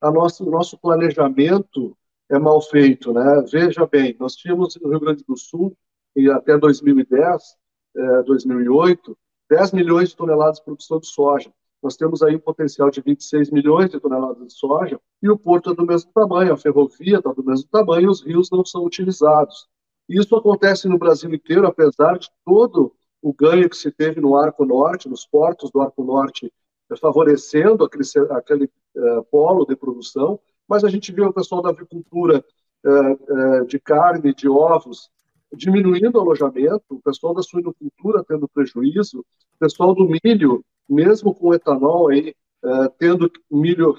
a 0.00 0.10
nossa, 0.10 0.44
o 0.44 0.50
nosso 0.50 0.78
planejamento 0.78 1.96
é 2.30 2.38
mal 2.38 2.60
feito, 2.62 3.12
né? 3.12 3.42
Veja 3.50 3.86
bem, 3.86 4.16
nós 4.18 4.34
tínhamos 4.36 4.76
no 4.76 4.90
Rio 4.90 5.00
Grande 5.00 5.24
do 5.24 5.36
Sul, 5.36 5.76
e 6.16 6.30
até 6.30 6.56
2010, 6.58 7.56
é, 7.96 8.22
2008, 8.22 9.16
10 9.50 9.72
milhões 9.72 10.10
de 10.10 10.16
toneladas 10.16 10.58
de 10.58 10.64
produção 10.64 10.98
de 10.98 11.06
soja. 11.06 11.52
Nós 11.82 11.96
temos 11.96 12.22
aí 12.22 12.34
um 12.34 12.40
potencial 12.40 12.90
de 12.90 13.00
26 13.00 13.50
milhões 13.50 13.90
de 13.90 14.00
toneladas 14.00 14.46
de 14.46 14.52
soja 14.52 15.00
e 15.22 15.30
o 15.30 15.38
porto 15.38 15.70
é 15.70 15.74
do 15.74 15.86
mesmo 15.86 16.10
tamanho, 16.12 16.52
a 16.52 16.56
ferrovia 16.56 17.18
está 17.18 17.32
do 17.32 17.44
mesmo 17.44 17.68
tamanho 17.70 18.04
e 18.04 18.08
os 18.08 18.22
rios 18.22 18.50
não 18.50 18.64
são 18.64 18.84
utilizados. 18.84 19.68
Isso 20.08 20.34
acontece 20.34 20.88
no 20.88 20.98
Brasil 20.98 21.32
inteiro, 21.32 21.66
apesar 21.66 22.18
de 22.18 22.28
todo 22.44 22.94
o 23.22 23.32
ganho 23.32 23.68
que 23.68 23.76
se 23.76 23.90
teve 23.90 24.20
no 24.20 24.36
Arco 24.36 24.64
Norte, 24.64 25.08
nos 25.08 25.26
portos 25.26 25.70
do 25.70 25.80
Arco 25.80 26.02
Norte, 26.02 26.52
eh, 26.90 26.96
favorecendo 26.96 27.84
aquele, 27.84 28.04
aquele 28.30 28.64
uh, 28.96 29.22
polo 29.30 29.66
de 29.66 29.76
produção, 29.76 30.40
mas 30.66 30.84
a 30.84 30.88
gente 30.88 31.12
vê 31.12 31.22
o 31.22 31.32
pessoal 31.32 31.62
da 31.62 31.70
agricultura 31.70 32.44
uh, 32.84 33.60
uh, 33.62 33.66
de 33.66 33.78
carne, 33.78 34.34
de 34.34 34.48
ovos, 34.48 35.10
diminuindo 35.52 36.16
o 36.16 36.20
alojamento, 36.20 36.84
o 36.90 37.02
pessoal 37.02 37.34
da 37.34 37.42
suinocultura 37.42 38.24
tendo 38.24 38.48
prejuízo, 38.48 39.20
o 39.20 39.58
pessoal 39.58 39.94
do 39.94 40.08
milho 40.08 40.64
mesmo 40.88 41.34
com 41.34 41.54
etanol 41.54 42.08
aí, 42.08 42.34
é, 42.64 42.88
tendo 42.98 43.30
milho 43.50 43.96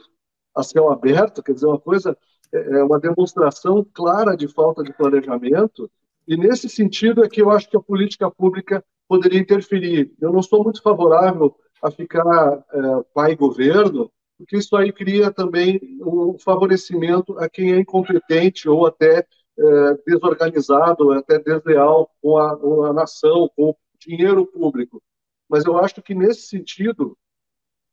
a 0.55 0.63
céu 0.63 0.91
aberto, 0.91 1.43
quer 1.43 1.53
dizer, 1.53 1.67
uma 1.67 1.79
coisa, 1.79 2.17
é, 2.51 2.79
é 2.79 2.83
uma 2.83 2.99
demonstração 2.99 3.85
clara 3.93 4.35
de 4.35 4.47
falta 4.47 4.83
de 4.83 4.93
planejamento, 4.93 5.89
e 6.27 6.37
nesse 6.37 6.69
sentido 6.69 7.23
é 7.23 7.29
que 7.29 7.41
eu 7.41 7.49
acho 7.49 7.69
que 7.69 7.77
a 7.77 7.81
política 7.81 8.29
pública 8.29 8.83
poderia 9.07 9.39
interferir. 9.39 10.13
Eu 10.21 10.31
não 10.31 10.43
sou 10.43 10.63
muito 10.63 10.81
favorável 10.81 11.55
a 11.81 11.89
ficar 11.89 12.23
é, 12.71 12.81
pai 13.13 13.35
governo, 13.35 14.11
porque 14.37 14.57
isso 14.57 14.75
aí 14.75 14.93
cria 14.93 15.31
também 15.31 15.79
um 16.01 16.37
favorecimento 16.39 17.37
a 17.39 17.49
quem 17.49 17.73
é 17.73 17.79
incompetente 17.79 18.69
ou 18.69 18.85
até 18.85 19.25
é, 19.57 19.97
desorganizado, 20.07 21.11
até 21.11 21.39
desleal 21.39 22.09
com 22.21 22.37
a, 22.37 22.55
com 22.55 22.83
a 22.83 22.93
nação, 22.93 23.49
com 23.55 23.71
o 23.71 23.77
dinheiro 23.99 24.45
público. 24.45 25.01
Mas 25.49 25.65
eu 25.65 25.77
acho 25.77 26.01
que, 26.01 26.13
nesse 26.13 26.43
sentido, 26.43 27.17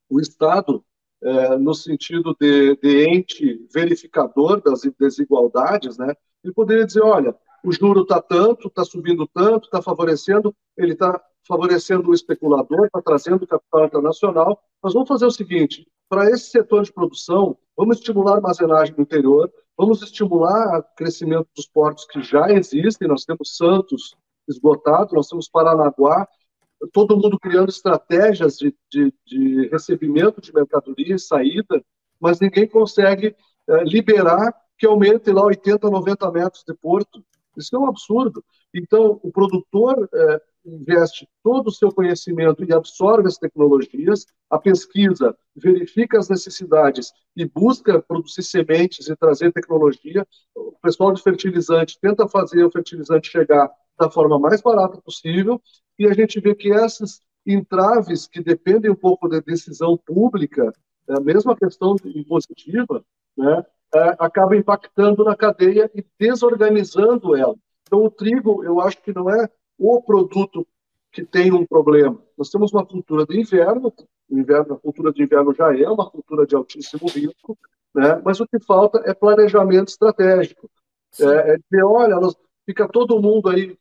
o 0.09 0.21
Estado, 0.21 0.85
é, 1.23 1.57
no 1.57 1.75
sentido 1.75 2.37
de, 2.39 2.77
de, 2.77 3.09
ente 3.09 3.67
verificador 3.73 4.61
das 4.61 4.83
desigualdades, 4.99 5.97
né, 5.97 6.15
ele 6.45 6.53
poderia 6.53 6.85
dizer: 6.85 7.03
olha, 7.03 7.35
o 7.65 7.73
juro 7.73 8.03
está 8.03 8.21
tanto, 8.21 8.69
está 8.69 8.85
subindo 8.85 9.27
tanto, 9.27 9.65
está 9.65 9.81
favorecendo, 9.81 10.55
ele 10.77 10.93
está 10.93 11.21
favorecendo 11.49 12.11
o 12.11 12.15
especulador, 12.15 12.87
está 12.87 13.01
trazendo 13.01 13.47
capital 13.47 13.87
internacional. 13.87 14.63
Nós 14.83 14.93
vamos 14.93 15.09
fazer 15.09 15.27
o 15.27 15.31
seguinte: 15.31 15.87
para 16.09 16.31
esse 16.31 16.51
setor 16.51 16.85
de 16.85 16.93
produção, 16.93 17.57
vamos 17.77 17.99
estimular 17.99 18.33
a 18.33 18.37
armazenagem 18.37 18.95
no 18.97 19.03
interior, 19.03 19.51
vamos 19.77 20.03
estimular 20.03 20.81
o 20.81 20.97
crescimento 20.97 21.49
dos 21.57 21.67
portos 21.67 22.05
que 22.07 22.23
já 22.23 22.53
existem. 22.53 23.09
Nós 23.09 23.25
temos 23.25 23.57
Santos 23.57 24.15
esgotado, 24.49 25.15
nós 25.15 25.29
temos 25.29 25.49
Paranaguá, 25.49 26.29
todo 26.93 27.17
mundo 27.17 27.39
criando 27.39 27.71
estratégias 27.71 28.57
de, 28.57 28.75
de, 28.91 29.13
de 29.27 29.69
recebimento 29.69 30.41
de 30.41 30.53
mercadoria 30.53 31.15
e 31.15 31.19
saída, 31.19 31.83
mas 32.21 32.41
ninguém 32.41 32.69
consegue 32.69 33.35
é, 33.69 33.85
liberar 33.85 34.55
que 34.79 34.87
aumente 34.87 35.31
lá 35.31 35.45
80, 35.45 35.89
90 35.89 36.31
metros 36.31 36.65
de 36.67 36.75
porto. 36.75 37.25
Isso 37.57 37.75
é 37.75 37.79
um 37.79 37.87
absurdo. 37.87 38.45
Então, 38.75 39.19
o 39.23 39.33
produtor 39.33 40.09
é, 40.13 40.41
investe 40.67 41.29
todo 41.43 41.69
o 41.69 41.73
seu 41.73 41.91
conhecimento 41.91 42.65
e 42.65 42.73
absorve 42.73 43.29
as 43.29 43.39
tecnologias, 43.39 44.27
a 44.51 44.59
pesquisa 44.59 45.37
verifica 45.55 46.19
as 46.19 46.29
necessidades 46.29 47.13
e 47.37 47.47
busca 47.47 48.03
produzir 48.03 48.43
sementes 48.43 49.09
e 49.09 49.17
trazer 49.17 49.53
tecnologia. 49.53 50.27
O 50.55 50.73
pessoal 50.83 51.13
de 51.13 51.23
fertilizante 51.23 51.99
tenta 52.01 52.29
fazer 52.29 52.65
o 52.65 52.71
fertilizante 52.71 53.31
chegar 53.31 53.71
da 53.99 54.11
forma 54.11 54.39
mais 54.39 54.61
barata 54.61 55.01
possível 55.01 55.61
e 55.99 56.07
a 56.07 56.13
gente 56.13 56.41
vê 56.41 56.55
que 56.55 56.73
essas 56.73 57.21
entraves 57.47 58.27
que 58.27 58.43
dependem 58.43 58.91
um 58.91 58.97
pouco 58.97 59.29
da 59.29 59.41
decisão 59.41 59.97
pública, 59.97 60.73
é, 61.09 61.21
mesmo 61.21 61.53
a 61.53 61.57
questão 61.57 61.97
impositiva, 62.05 63.05
né, 63.37 63.65
é, 63.95 64.17
acaba 64.19 64.57
impactando 64.57 65.25
na 65.25 65.37
cadeia 65.37 65.91
e 65.95 66.05
desorganizando 66.19 67.37
ela. 67.37 67.55
Então, 67.83 68.05
o 68.05 68.11
trigo, 68.11 68.65
eu 68.65 68.81
acho 68.81 69.01
que 69.01 69.13
não 69.13 69.31
é 69.31 69.49
o 69.79 70.03
produto 70.03 70.67
que 71.13 71.25
tem 71.25 71.53
um 71.53 71.65
problema. 71.65 72.21
Nós 72.37 72.51
temos 72.51 72.73
uma 72.73 72.85
cultura 72.85 73.25
de 73.25 73.41
inverno, 73.41 73.93
o 74.29 74.39
inverno, 74.39 74.75
a 74.75 74.79
cultura 74.79 75.13
de 75.13 75.23
inverno 75.23 75.55
já 75.55 75.75
é 75.75 75.89
uma 75.89 76.11
cultura 76.11 76.47
de 76.47 76.57
altíssimo 76.57 77.09
risco, 77.09 77.57
né? 77.95 78.21
mas 78.25 78.41
o 78.41 78.47
que 78.47 78.59
falta 78.59 79.01
é 79.07 79.15
planejamento 79.15 79.89
estratégico. 79.89 80.69
É, 81.21 81.53
é 81.53 81.57
dizer, 81.57 81.85
olha, 81.85 82.17
nós, 82.17 82.35
fica 82.67 82.89
todo 82.89 83.23
mundo 83.23 83.49
aí 83.49 83.79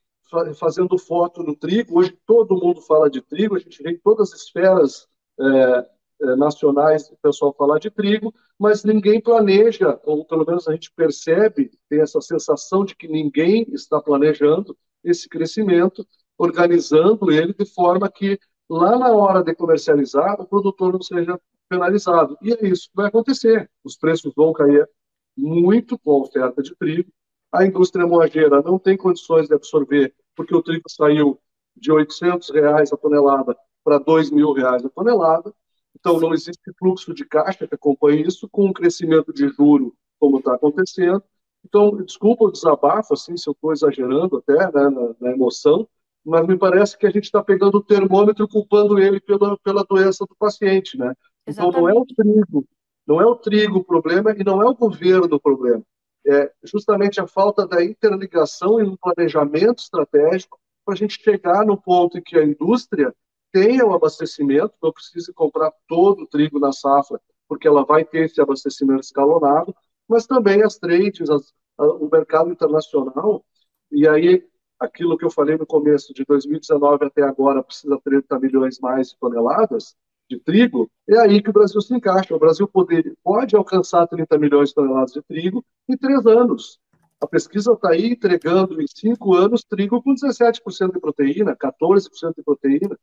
fazendo 0.58 0.98
foto 0.98 1.42
no 1.42 1.54
trigo. 1.54 1.98
Hoje 1.98 2.16
todo 2.26 2.56
mundo 2.56 2.80
fala 2.80 3.10
de 3.10 3.20
trigo, 3.20 3.56
a 3.56 3.58
gente 3.58 3.82
vê 3.82 3.90
em 3.90 3.98
todas 3.98 4.32
as 4.32 4.40
esferas 4.40 5.06
é, 5.38 5.86
é, 6.22 6.36
nacionais 6.36 7.10
o 7.10 7.16
pessoal 7.16 7.52
falar 7.52 7.78
de 7.78 7.90
trigo, 7.90 8.34
mas 8.58 8.84
ninguém 8.84 9.20
planeja, 9.20 10.00
ou 10.04 10.24
pelo 10.24 10.46
menos 10.46 10.66
a 10.66 10.72
gente 10.72 10.90
percebe, 10.92 11.70
tem 11.88 12.00
essa 12.00 12.20
sensação 12.20 12.84
de 12.84 12.96
que 12.96 13.06
ninguém 13.06 13.66
está 13.72 14.00
planejando 14.00 14.76
esse 15.04 15.28
crescimento, 15.28 16.06
organizando 16.38 17.30
ele 17.30 17.54
de 17.54 17.66
forma 17.66 18.10
que 18.10 18.38
lá 18.68 18.98
na 18.98 19.12
hora 19.12 19.42
de 19.42 19.54
comercializar 19.54 20.40
o 20.40 20.46
produtor 20.46 20.92
não 20.92 21.02
seja 21.02 21.40
penalizado. 21.68 22.36
E 22.42 22.52
é 22.52 22.66
isso 22.66 22.88
que 22.88 22.96
vai 22.96 23.06
acontecer. 23.06 23.70
Os 23.84 23.96
preços 23.96 24.32
vão 24.34 24.52
cair 24.52 24.88
muito 25.36 25.98
com 25.98 26.12
a 26.12 26.18
oferta 26.18 26.62
de 26.62 26.74
trigo, 26.76 27.10
a 27.52 27.64
indústria 27.64 28.06
moageira 28.06 28.62
não 28.62 28.78
tem 28.78 28.96
condições 28.96 29.48
de 29.48 29.54
absorver, 29.54 30.14
porque 30.34 30.54
o 30.54 30.62
trigo 30.62 30.88
saiu 30.88 31.38
de 31.76 31.92
800 31.92 32.50
reais 32.50 32.92
a 32.92 32.96
tonelada 32.96 33.56
para 33.84 33.98
2 33.98 34.30
mil 34.30 34.52
reais 34.52 34.84
a 34.84 34.88
tonelada. 34.88 35.52
Então, 35.98 36.20
não 36.20 36.34
existe 36.34 36.72
fluxo 36.78 37.14
de 37.14 37.24
caixa 37.24 37.66
que 37.66 37.74
acompanhe 37.74 38.26
isso, 38.26 38.48
com 38.48 38.66
um 38.66 38.72
crescimento 38.72 39.32
de 39.32 39.48
juro 39.48 39.94
como 40.18 40.38
está 40.38 40.54
acontecendo. 40.54 41.22
Então, 41.64 41.96
desculpa 41.96 42.44
o 42.44 42.50
desabafo, 42.50 43.14
assim, 43.14 43.36
se 43.36 43.48
eu 43.48 43.52
estou 43.52 43.72
exagerando 43.72 44.36
até 44.36 44.54
né, 44.54 44.70
na, 44.90 45.14
na, 45.20 45.32
emoção, 45.32 45.88
mas 46.24 46.46
me 46.46 46.56
parece 46.56 46.96
que 46.96 47.06
a 47.06 47.10
gente 47.10 47.24
está 47.24 47.42
pegando 47.42 47.78
o 47.78 47.82
termômetro 47.82 48.44
e 48.44 48.48
culpando 48.48 48.98
ele 48.98 49.20
pela, 49.20 49.56
pela 49.58 49.84
doença 49.84 50.24
do 50.28 50.36
paciente, 50.36 50.96
né? 50.96 51.12
Então, 51.46 51.70
não 51.70 51.88
é 51.88 51.94
o 51.94 52.04
trigo, 52.04 52.66
não 53.06 53.20
é 53.20 53.26
o 53.26 53.36
trigo 53.36 53.78
o 53.78 53.84
problema 53.84 54.32
e 54.36 54.44
não 54.44 54.62
é 54.62 54.66
o 54.66 54.74
governo 54.74 55.36
o 55.36 55.40
problema. 55.40 55.82
É 56.26 56.52
justamente 56.64 57.20
a 57.20 57.26
falta 57.26 57.66
da 57.66 57.84
interligação 57.84 58.80
e 58.80 58.82
um 58.82 58.96
planejamento 58.96 59.78
estratégico 59.78 60.58
para 60.84 60.94
a 60.94 60.96
gente 60.96 61.22
chegar 61.22 61.64
no 61.64 61.80
ponto 61.80 62.18
em 62.18 62.22
que 62.22 62.36
a 62.36 62.44
indústria 62.44 63.14
tenha 63.52 63.86
o 63.86 63.94
abastecimento, 63.94 64.74
não 64.82 64.92
precise 64.92 65.32
comprar 65.32 65.72
todo 65.88 66.22
o 66.22 66.26
trigo 66.26 66.58
na 66.58 66.72
safra, 66.72 67.20
porque 67.48 67.66
ela 67.68 67.84
vai 67.84 68.04
ter 68.04 68.26
esse 68.26 68.40
abastecimento 68.40 69.00
escalonado, 69.00 69.74
mas 70.08 70.26
também 70.26 70.62
as 70.62 70.76
trades, 70.78 71.30
as, 71.30 71.52
a, 71.78 71.84
o 71.84 72.08
mercado 72.10 72.50
internacional, 72.50 73.44
e 73.90 74.06
aí 74.08 74.44
aquilo 74.78 75.16
que 75.16 75.24
eu 75.24 75.30
falei 75.30 75.56
no 75.56 75.66
começo, 75.66 76.12
de 76.12 76.24
2019 76.24 77.06
até 77.06 77.22
agora, 77.22 77.62
precisa 77.62 77.98
30 78.04 78.38
milhões 78.38 78.78
mais 78.78 79.10
de 79.10 79.18
toneladas 79.18 79.96
de 80.28 80.38
trigo, 80.40 80.90
é 81.08 81.18
aí 81.18 81.42
que 81.42 81.50
o 81.50 81.52
Brasil 81.52 81.80
se 81.80 81.94
encaixa. 81.94 82.34
O 82.34 82.38
Brasil 82.38 82.66
poder, 82.66 83.14
pode 83.22 83.56
alcançar 83.56 84.06
30 84.06 84.38
milhões 84.38 84.70
de 84.70 84.74
toneladas 84.74 85.12
de 85.12 85.22
trigo 85.22 85.64
em 85.88 85.96
três 85.96 86.26
anos. 86.26 86.78
A 87.20 87.26
pesquisa 87.26 87.72
está 87.72 87.90
aí 87.90 88.12
entregando 88.12 88.80
em 88.80 88.86
cinco 88.86 89.34
anos 89.34 89.64
trigo 89.64 90.02
com 90.02 90.14
17% 90.14 90.92
de 90.92 91.00
proteína, 91.00 91.56
14% 91.56 92.34
de 92.36 92.42
proteína, 92.42 92.98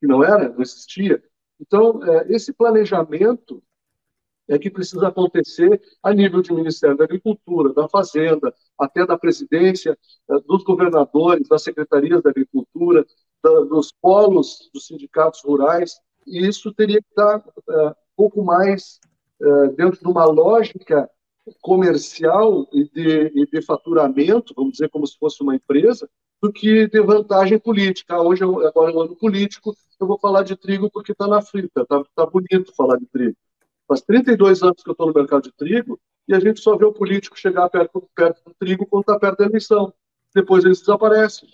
que 0.00 0.06
não 0.06 0.22
era, 0.22 0.48
não 0.48 0.60
existia. 0.60 1.22
Então, 1.60 2.02
é, 2.04 2.32
esse 2.32 2.52
planejamento 2.52 3.62
é 4.46 4.58
que 4.58 4.70
precisa 4.70 5.08
acontecer 5.08 5.80
a 6.02 6.12
nível 6.12 6.42
de 6.42 6.52
Ministério 6.52 6.96
da 6.96 7.04
Agricultura, 7.04 7.72
da 7.72 7.88
Fazenda, 7.88 8.54
até 8.78 9.06
da 9.06 9.16
presidência, 9.16 9.98
é, 10.28 10.40
dos 10.40 10.62
governadores, 10.62 11.48
das 11.48 11.62
secretarias 11.62 12.22
da 12.22 12.30
Agricultura, 12.30 13.06
dos 13.42 13.92
polos 13.92 14.70
dos 14.72 14.86
sindicatos 14.86 15.42
rurais, 15.44 16.00
e 16.26 16.46
isso 16.46 16.72
teria 16.74 17.00
que 17.00 17.08
estar 17.08 17.42
é, 17.68 17.88
um 17.88 17.94
pouco 18.16 18.42
mais 18.42 19.00
dentro 19.76 20.00
de 20.00 20.06
uma 20.06 20.24
lógica 20.24 21.10
comercial 21.60 22.66
e 22.72 22.84
de, 22.88 23.32
e 23.34 23.46
de, 23.46 23.62
faturamento, 23.62 24.54
vamos 24.56 24.72
dizer 24.72 24.88
como 24.88 25.06
se 25.06 25.18
fosse 25.18 25.42
uma 25.42 25.54
empresa, 25.54 26.08
do 26.40 26.52
que 26.52 26.86
de 26.88 27.00
vantagem 27.00 27.58
política. 27.58 28.20
Hoje, 28.20 28.44
agora 28.44 28.90
é 28.90 28.94
um 28.94 29.00
ano 29.00 29.16
político, 29.16 29.74
eu 30.00 30.06
vou 30.06 30.18
falar 30.18 30.42
de 30.42 30.56
trigo 30.56 30.90
porque 30.90 31.12
está 31.12 31.26
na 31.26 31.42
frita, 31.42 31.82
está 31.82 32.02
tá 32.14 32.26
bonito 32.26 32.74
falar 32.74 32.96
de 32.98 33.06
trigo. 33.06 33.36
Faz 33.86 34.00
32 34.02 34.62
anos 34.62 34.82
que 34.82 34.88
eu 34.88 34.92
estou 34.92 35.06
no 35.06 35.14
mercado 35.14 35.42
de 35.42 35.52
trigo 35.52 36.00
e 36.26 36.34
a 36.34 36.40
gente 36.40 36.60
só 36.60 36.76
vê 36.76 36.84
o 36.84 36.92
político 36.92 37.38
chegar 37.38 37.68
perto, 37.68 38.08
perto 38.14 38.42
do 38.44 38.54
trigo 38.54 38.86
quando 38.86 39.02
está 39.02 39.18
perto 39.18 39.38
da 39.38 39.46
eleição. 39.46 39.92
Depois 40.34 40.64
eles 40.64 40.80
desaparecem. 40.80 41.48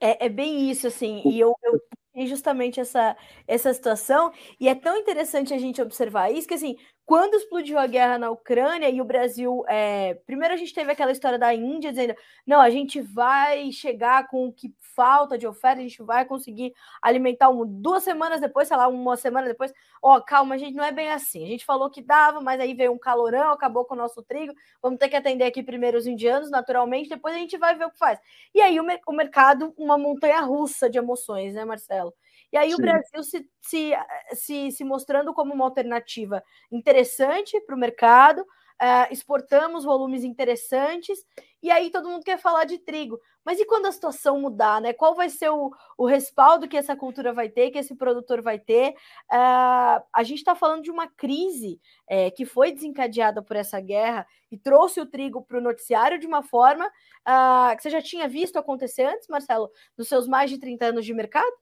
É, 0.00 0.26
é 0.26 0.28
bem 0.28 0.70
isso, 0.70 0.86
assim, 0.86 1.22
e 1.26 1.40
eu, 1.40 1.54
eu 1.64 1.80
justamente 2.26 2.80
essa, 2.80 3.16
essa 3.46 3.72
situação, 3.72 4.32
e 4.60 4.68
é 4.68 4.74
tão 4.74 4.96
interessante 4.96 5.52
a 5.54 5.58
gente 5.58 5.80
observar 5.80 6.30
isso, 6.32 6.48
que 6.48 6.54
assim, 6.54 6.76
quando 7.08 7.36
explodiu 7.36 7.78
a 7.78 7.86
guerra 7.86 8.18
na 8.18 8.30
Ucrânia 8.30 8.90
e 8.90 9.00
o 9.00 9.04
Brasil. 9.04 9.64
É... 9.66 10.12
Primeiro 10.26 10.52
a 10.52 10.58
gente 10.58 10.74
teve 10.74 10.92
aquela 10.92 11.10
história 11.10 11.38
da 11.38 11.54
Índia 11.54 11.90
dizendo: 11.90 12.14
não, 12.46 12.60
a 12.60 12.68
gente 12.68 13.00
vai 13.00 13.72
chegar 13.72 14.28
com 14.28 14.46
o 14.46 14.52
que 14.52 14.74
falta 14.94 15.38
de 15.38 15.46
oferta, 15.46 15.80
a 15.80 15.82
gente 15.82 16.02
vai 16.02 16.26
conseguir 16.26 16.74
alimentar 17.00 17.48
um... 17.48 17.64
duas 17.64 18.02
semanas 18.02 18.42
depois, 18.42 18.68
sei 18.68 18.76
lá, 18.76 18.88
uma 18.88 19.16
semana 19.16 19.48
depois. 19.48 19.72
Ó, 20.02 20.18
oh, 20.18 20.22
calma, 20.22 20.54
a 20.54 20.58
gente 20.58 20.74
não 20.74 20.84
é 20.84 20.92
bem 20.92 21.10
assim. 21.10 21.42
A 21.42 21.46
gente 21.46 21.64
falou 21.64 21.88
que 21.88 22.02
dava, 22.02 22.42
mas 22.42 22.60
aí 22.60 22.74
veio 22.74 22.92
um 22.92 22.98
calorão, 22.98 23.52
acabou 23.52 23.86
com 23.86 23.94
o 23.94 23.96
nosso 23.96 24.22
trigo. 24.22 24.52
Vamos 24.82 24.98
ter 24.98 25.08
que 25.08 25.16
atender 25.16 25.44
aqui 25.44 25.62
primeiro 25.62 25.96
os 25.96 26.06
indianos, 26.06 26.50
naturalmente, 26.50 27.08
depois 27.08 27.34
a 27.34 27.38
gente 27.38 27.56
vai 27.56 27.74
ver 27.74 27.86
o 27.86 27.90
que 27.90 27.98
faz. 27.98 28.20
E 28.54 28.60
aí 28.60 28.78
o, 28.78 28.84
mer 28.84 29.00
o 29.06 29.12
mercado, 29.14 29.72
uma 29.78 29.96
montanha 29.96 30.42
russa 30.42 30.90
de 30.90 30.98
emoções, 30.98 31.54
né, 31.54 31.64
Marcelo? 31.64 32.12
E 32.52 32.56
aí 32.56 32.70
Sim. 32.70 32.74
o 32.76 32.78
Brasil 32.78 33.22
se, 33.22 33.50
se, 33.60 33.92
se, 34.32 34.70
se 34.72 34.84
mostrando 34.84 35.34
como 35.34 35.52
uma 35.54 35.64
alternativa 35.64 36.42
interessante 36.70 37.60
para 37.60 37.74
o 37.74 37.78
mercado, 37.78 38.44
uh, 38.80 39.12
exportamos 39.12 39.84
volumes 39.84 40.24
interessantes, 40.24 41.18
e 41.62 41.70
aí 41.70 41.90
todo 41.90 42.08
mundo 42.08 42.24
quer 42.24 42.38
falar 42.38 42.64
de 42.64 42.78
trigo. 42.78 43.20
Mas 43.44 43.58
e 43.58 43.64
quando 43.64 43.86
a 43.86 43.92
situação 43.92 44.40
mudar, 44.40 44.80
né? 44.80 44.92
Qual 44.92 45.14
vai 45.14 45.28
ser 45.28 45.48
o, 45.50 45.70
o 45.96 46.06
respaldo 46.06 46.68
que 46.68 46.76
essa 46.76 46.94
cultura 46.94 47.32
vai 47.32 47.48
ter, 47.48 47.70
que 47.70 47.78
esse 47.78 47.96
produtor 47.96 48.40
vai 48.42 48.58
ter? 48.58 48.90
Uh, 49.32 50.02
a 50.14 50.22
gente 50.22 50.38
está 50.38 50.54
falando 50.54 50.82
de 50.82 50.90
uma 50.90 51.08
crise 51.08 51.80
é, 52.08 52.30
que 52.30 52.44
foi 52.44 52.72
desencadeada 52.72 53.42
por 53.42 53.56
essa 53.56 53.80
guerra 53.80 54.26
e 54.50 54.58
trouxe 54.58 55.00
o 55.00 55.06
trigo 55.06 55.42
para 55.42 55.58
o 55.58 55.62
noticiário 55.62 56.18
de 56.18 56.26
uma 56.26 56.42
forma 56.42 56.86
uh, 56.86 57.76
que 57.76 57.82
você 57.82 57.90
já 57.90 58.00
tinha 58.00 58.28
visto 58.28 58.58
acontecer 58.58 59.04
antes, 59.04 59.26
Marcelo, 59.28 59.70
nos 59.96 60.08
seus 60.08 60.28
mais 60.28 60.50
de 60.50 60.58
30 60.58 60.86
anos 60.86 61.04
de 61.04 61.12
mercado? 61.12 61.52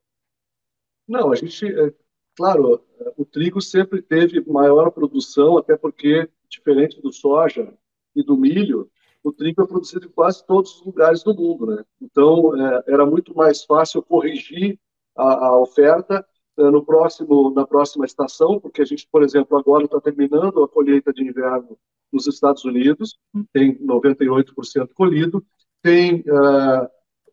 Não, 1.08 1.32
a 1.32 1.36
gente, 1.36 1.66
é, 1.66 1.92
claro, 2.36 2.82
o 3.16 3.24
trigo 3.24 3.60
sempre 3.60 4.02
teve 4.02 4.40
maior 4.50 4.90
produção, 4.90 5.58
até 5.58 5.76
porque, 5.76 6.28
diferente 6.48 7.00
do 7.00 7.12
soja 7.12 7.72
e 8.14 8.22
do 8.22 8.36
milho, 8.36 8.90
o 9.22 9.32
trigo 9.32 9.62
é 9.62 9.66
produzido 9.66 10.06
em 10.06 10.10
quase 10.10 10.44
todos 10.46 10.76
os 10.76 10.86
lugares 10.86 11.22
do 11.22 11.34
mundo, 11.34 11.66
né? 11.66 11.84
Então, 12.00 12.56
é, 12.56 12.84
era 12.88 13.04
muito 13.04 13.34
mais 13.36 13.64
fácil 13.64 14.02
corrigir 14.02 14.78
a, 15.16 15.46
a 15.46 15.60
oferta 15.60 16.24
é, 16.58 16.62
no 16.70 16.84
próximo, 16.84 17.52
na 17.52 17.66
próxima 17.66 18.04
estação, 18.04 18.60
porque 18.60 18.82
a 18.82 18.84
gente, 18.84 19.08
por 19.10 19.22
exemplo, 19.22 19.58
agora 19.58 19.84
está 19.84 20.00
terminando 20.00 20.62
a 20.62 20.68
colheita 20.68 21.12
de 21.12 21.22
inverno 21.22 21.76
nos 22.12 22.26
Estados 22.26 22.64
Unidos, 22.64 23.18
tem 23.52 23.76
98% 23.78 24.88
colhido, 24.94 25.44
tem 25.82 26.20
uh, 26.20 26.88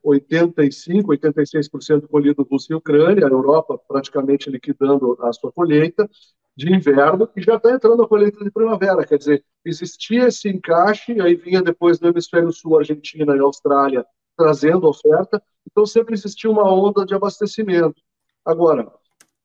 85%, 0.06 1.06
86% 1.06 2.08
colhido 2.08 2.48
Rússia 2.50 2.74
e 2.74 2.76
Ucrânia, 2.76 3.26
a 3.26 3.30
Europa 3.30 3.80
praticamente 3.88 4.50
liquidando 4.50 5.18
a 5.22 5.32
sua 5.32 5.52
colheita 5.52 6.10
de 6.56 6.74
inverno 6.74 7.28
e 7.36 7.42
já 7.42 7.56
está 7.56 7.72
entrando 7.72 8.04
a 8.04 8.08
colheita 8.08 8.44
de 8.44 8.52
primavera. 8.52 9.06
Quer 9.06 9.18
dizer, 9.18 9.46
existia 9.66 10.28
esse 10.28 10.50
encaixe, 10.50 11.20
aí 11.20 11.36
vinha 11.36 11.62
depois 11.62 12.00
do 12.00 12.08
hemisfério 12.08 12.52
sul, 12.52 12.78
Argentina 12.78 13.36
e 13.36 13.40
Austrália 13.40 14.06
trazendo 14.38 14.88
oferta, 14.88 15.42
então 15.70 15.86
sempre 15.86 16.14
existia 16.14 16.50
uma 16.50 16.72
onda 16.72 17.06
de 17.06 17.14
abastecimento. 17.14 18.02
Agora, 18.44 18.92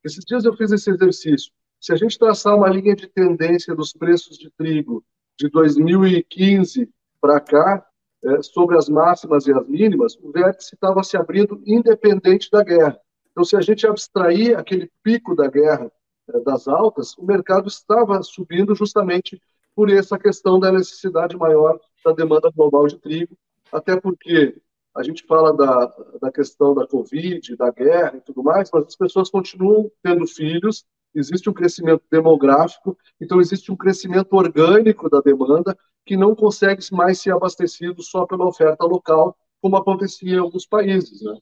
esses 0.05 0.25
dias 0.25 0.44
eu 0.44 0.57
fiz 0.57 0.73
esse 0.73 0.90
exercício. 0.90 1.53
Se 1.81 1.92
a 1.92 1.97
gente 1.97 2.18
traçar 2.18 2.57
uma 2.57 2.68
linha 2.68 2.97
de 2.97 3.07
tendência 3.07 3.75
dos 3.75 3.92
preços 3.92 4.37
de 4.37 4.51
trigo 4.51 5.05
de 5.38 5.49
2015 5.49 6.88
para 7.21 7.38
cá, 7.40 7.87
é, 8.24 8.42
sobre 8.42 8.76
as 8.76 8.88
máximas 8.88 9.46
e 9.46 9.52
as 9.52 9.66
mínimas, 9.66 10.16
o 10.20 10.33
vértice 10.33 10.74
estava 10.74 11.02
se 11.02 11.16
abrindo 11.16 11.62
independente 11.66 12.50
da 12.50 12.62
guerra. 12.62 12.98
Então, 13.31 13.44
se 13.44 13.57
a 13.57 13.61
gente 13.61 13.87
abstrair 13.87 14.59
aquele 14.59 14.90
pico 15.02 15.35
da 15.37 15.46
guerra 15.48 15.90
é, 16.28 16.40
das 16.40 16.66
altas, 16.66 17.16
o 17.16 17.24
mercado 17.24 17.68
estava 17.68 18.22
subindo 18.22 18.74
justamente 18.74 19.40
por 19.74 19.90
essa 19.90 20.18
questão 20.18 20.59
da 20.59 20.72
necessidade 20.72 21.37
maior 21.37 21.78
da 22.04 22.12
demanda 22.12 22.50
global 22.50 22.87
de 22.88 22.98
trigo, 22.98 23.37
até 23.72 24.00
porque 24.00 24.61
a 24.96 25.02
gente 25.04 25.24
fala 25.24 25.57
da, 25.57 25.87
da 26.20 26.33
questão 26.33 26.74
da 26.74 26.87
Covid, 26.87 27.54
da 27.57 27.70
guerra 27.70 28.16
e 28.16 28.20
tudo 28.20 28.42
mais, 28.42 28.68
mas 28.72 28.87
as 28.87 28.96
pessoas 28.96 29.31
continuam 29.31 29.88
tendo 30.02 30.26
filhos, 30.26 30.85
existe 31.14 31.48
um 31.48 31.52
crescimento 31.52 32.02
demográfico, 32.11 32.98
então 33.20 33.40
existe 33.40 33.70
um 33.70 33.76
crescimento 33.76 34.33
orgânico 34.33 35.09
da 35.09 35.20
demanda, 35.20 35.78
que 36.09 36.16
não 36.16 36.35
consegue 36.35 36.83
mais 36.90 37.21
ser 37.21 37.35
abastecido 37.35 38.03
só 38.03 38.25
pela 38.25 38.49
oferta 38.49 38.83
local, 38.87 39.37
como 39.61 39.77
acontecia 39.77 40.37
em 40.37 40.38
alguns 40.38 40.64
países. 40.64 41.21
Né? 41.21 41.37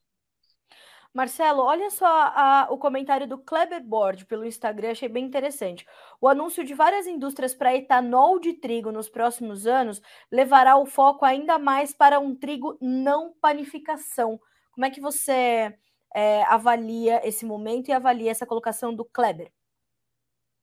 Marcelo, 1.14 1.62
olha 1.62 1.88
só 1.88 2.04
a, 2.04 2.66
o 2.68 2.76
comentário 2.76 3.28
do 3.28 3.38
Kleber 3.38 3.80
Board 3.80 4.26
pelo 4.26 4.44
Instagram, 4.44 4.90
achei 4.90 5.08
bem 5.08 5.24
interessante. 5.24 5.86
O 6.20 6.26
anúncio 6.26 6.64
de 6.64 6.74
várias 6.74 7.06
indústrias 7.06 7.54
para 7.54 7.76
etanol 7.76 8.40
de 8.40 8.54
trigo 8.54 8.90
nos 8.90 9.08
próximos 9.08 9.68
anos 9.68 10.02
levará 10.32 10.76
o 10.76 10.84
foco 10.84 11.24
ainda 11.24 11.60
mais 11.60 11.94
para 11.94 12.18
um 12.18 12.34
trigo 12.34 12.76
não 12.80 13.32
panificação. 13.40 14.40
Como 14.72 14.84
é 14.84 14.90
que 14.90 15.00
você 15.00 15.72
é, 16.12 16.42
avalia 16.48 17.24
esse 17.26 17.46
momento 17.46 17.88
e 17.88 17.92
avalia 17.92 18.32
essa 18.32 18.44
colocação 18.44 18.92
do 18.92 19.04
Kleber? 19.04 19.52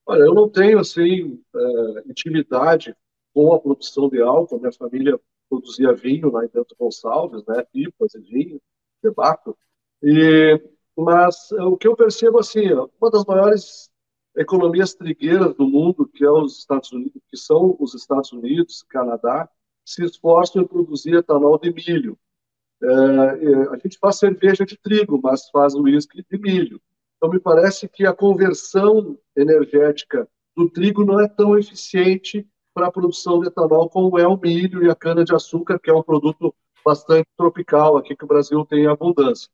Olha, 0.06 0.24
eu 0.24 0.34
não 0.34 0.50
tenho 0.50 0.78
assim 0.78 1.42
é, 1.56 2.10
intimidade 2.10 2.94
com 3.34 3.54
a 3.54 3.60
produção 3.60 4.10
de 4.10 4.22
álcool. 4.22 4.60
Minha 4.60 4.72
família 4.72 5.20
produzia 5.50 5.94
vinho 5.94 6.32
lá 6.32 6.46
em 6.46 6.50
Bento 6.50 6.76
Gonçalves, 6.80 7.44
né, 7.46 7.64
pipas 7.72 8.16
e 8.16 8.20
vinho, 8.20 8.62
debaco. 9.02 9.58
E, 10.02 10.62
mas 10.98 11.52
o 11.52 11.78
que 11.78 11.88
eu 11.88 11.96
percebo 11.96 12.40
assim, 12.40 12.72
uma 12.72 13.12
das 13.12 13.26
maiores 13.26 13.90
economias 14.36 14.94
trigueiras 14.94 15.56
do 15.56 15.68
mundo, 15.68 16.08
que 16.08 16.24
é 16.24 16.30
os 16.30 16.60
Estados 16.60 16.92
Unidos, 16.92 17.22
que 17.30 17.38
são 17.38 17.76
os 17.80 17.94
Estados 17.94 18.32
Unidos, 18.32 18.84
Canadá, 18.90 19.50
se 19.86 20.04
esforçam 20.04 20.62
em 20.62 20.68
produzir 20.68 21.14
etanol 21.14 21.60
de 21.60 21.72
milho. 21.72 22.18
É, 22.82 22.88
a 23.70 23.78
gente 23.78 23.98
faz 24.00 24.18
cerveja 24.18 24.66
de 24.66 24.78
trigo, 24.78 25.20
mas 25.22 25.50
faz 25.50 25.74
uísque 25.76 26.26
de 26.30 26.38
milho. 26.38 26.82
Então, 27.18 27.30
me 27.30 27.40
parece 27.40 27.88
que 27.88 28.06
a 28.06 28.14
conversão 28.14 29.18
energética 29.36 30.28
do 30.56 30.70
trigo 30.70 31.06
não 31.06 31.20
é 31.20 31.28
tão 31.28 31.58
eficiente 31.58 32.48
para 32.74 32.88
a 32.88 32.92
produção 32.92 33.40
de 33.40 33.48
etanol 33.48 33.90
como 33.90 34.18
é 34.18 34.28
o 34.28 34.38
milho 34.38 34.84
e 34.84 34.90
a 34.90 34.96
cana-de-açúcar, 34.96 35.80
que 35.80 35.90
é 35.90 35.94
um 35.94 36.04
produto 36.04 36.54
bastante 36.84 37.28
tropical 37.38 37.98
aqui 37.98 38.16
que 38.16 38.26
o 38.26 38.28
Brasil 38.28 38.66
tem 38.66 38.88
abundância. 38.88 39.50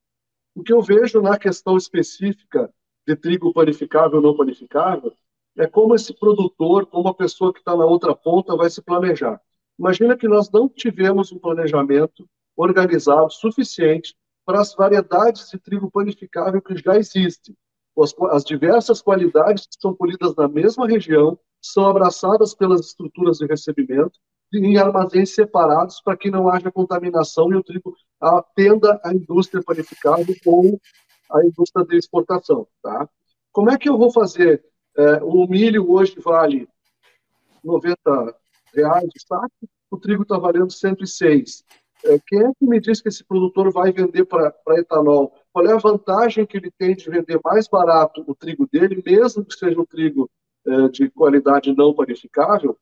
O 0.56 0.64
que 0.64 0.74
eu 0.74 0.82
vejo 0.82 1.22
na 1.22 1.38
questão 1.38 1.78
específica 1.78 2.74
de 3.08 3.16
trigo 3.16 3.54
panificável 3.54 4.18
ou 4.18 4.22
não 4.22 4.36
panificável 4.36 5.14
é 5.58 5.68
como 5.68 5.96
esse 5.96 6.14
produtor, 6.14 6.86
como 6.86 7.10
a 7.10 7.14
pessoa 7.14 7.54
que 7.54 7.60
está 7.60 7.76
na 7.76 7.86
outra 7.86 8.16
ponta 8.16 8.56
vai 8.56 8.70
se 8.70 8.82
planejar. 8.82 9.42
Imagina 9.78 10.18
que 10.18 10.28
nós 10.28 10.50
não 10.52 10.68
tivemos 10.68 11.32
um 11.32 11.40
planejamento 11.40 12.28
organizado 12.56 13.32
suficiente 13.32 14.16
para 14.46 14.62
as 14.62 14.74
variedades 14.74 15.50
de 15.50 15.60
trigo 15.60 15.92
panificável 15.92 16.62
que 16.62 16.76
já 16.78 16.98
existem. 16.98 17.56
As, 17.98 18.14
as 18.32 18.44
diversas 18.44 19.02
qualidades 19.02 19.68
que 19.68 19.76
são 19.80 19.94
colhidas 19.94 20.36
na 20.36 20.48
mesma 20.48 20.88
região 20.88 21.38
são 21.62 21.86
abraçadas 21.88 22.54
pelas 22.54 22.82
estruturas 22.82 23.38
de 23.38 23.46
recebimento 23.46 24.20
em 24.54 24.78
armazéns 24.78 25.34
separados 25.36 26.02
para 26.02 26.18
que 26.18 26.32
não 26.32 26.50
haja 26.50 26.72
contaminação 26.72 27.52
e 27.52 27.56
o 27.56 27.64
trigo 27.64 27.96
atenda 28.20 29.00
à 29.04 29.14
indústria 29.14 29.64
panificável 29.64 30.36
ou 30.46 30.80
à 31.32 31.46
indústria 31.46 31.86
de 31.86 31.98
exportação. 31.98 32.68
Tá? 32.82 33.08
Como 33.52 33.70
é 33.70 33.78
que 33.78 33.90
eu 33.90 33.98
vou 33.98 34.12
fazer? 34.12 34.64
É, 34.98 35.24
o 35.24 35.48
milho 35.48 35.92
hoje 35.92 36.16
vale 36.20 36.68
90 37.64 38.36
reais 38.74 39.08
de 39.10 39.22
saco, 39.26 39.70
o 39.92 39.98
trigo 39.98 40.24
está 40.24 40.38
valendo 40.38 40.72
106. 40.72 41.64
É, 42.06 42.20
quem 42.26 42.40
é 42.40 42.52
que 42.58 42.66
me 42.66 42.80
diz 42.80 43.02
que 43.02 43.10
esse 43.10 43.24
produtor 43.24 43.72
vai 43.72 43.92
vender 43.92 44.26
para 44.26 44.54
etanol? 44.78 45.34
Qual 45.52 45.66
é 45.68 45.74
a 45.74 45.78
vantagem 45.78 46.46
que 46.46 46.58
ele 46.58 46.72
tem 46.72 46.96
de 46.96 47.10
vender 47.10 47.40
mais 47.44 47.68
barato 47.68 48.24
o 48.26 48.34
trigo 48.34 48.68
dele, 48.72 49.04
mesmo 49.06 49.46
que 49.46 49.54
seja 49.54 49.80
um 49.80 49.86
trigo 49.86 50.30
de 50.92 51.10
qualidade 51.12 51.76
não 51.76 51.94
panificável? 51.94 52.78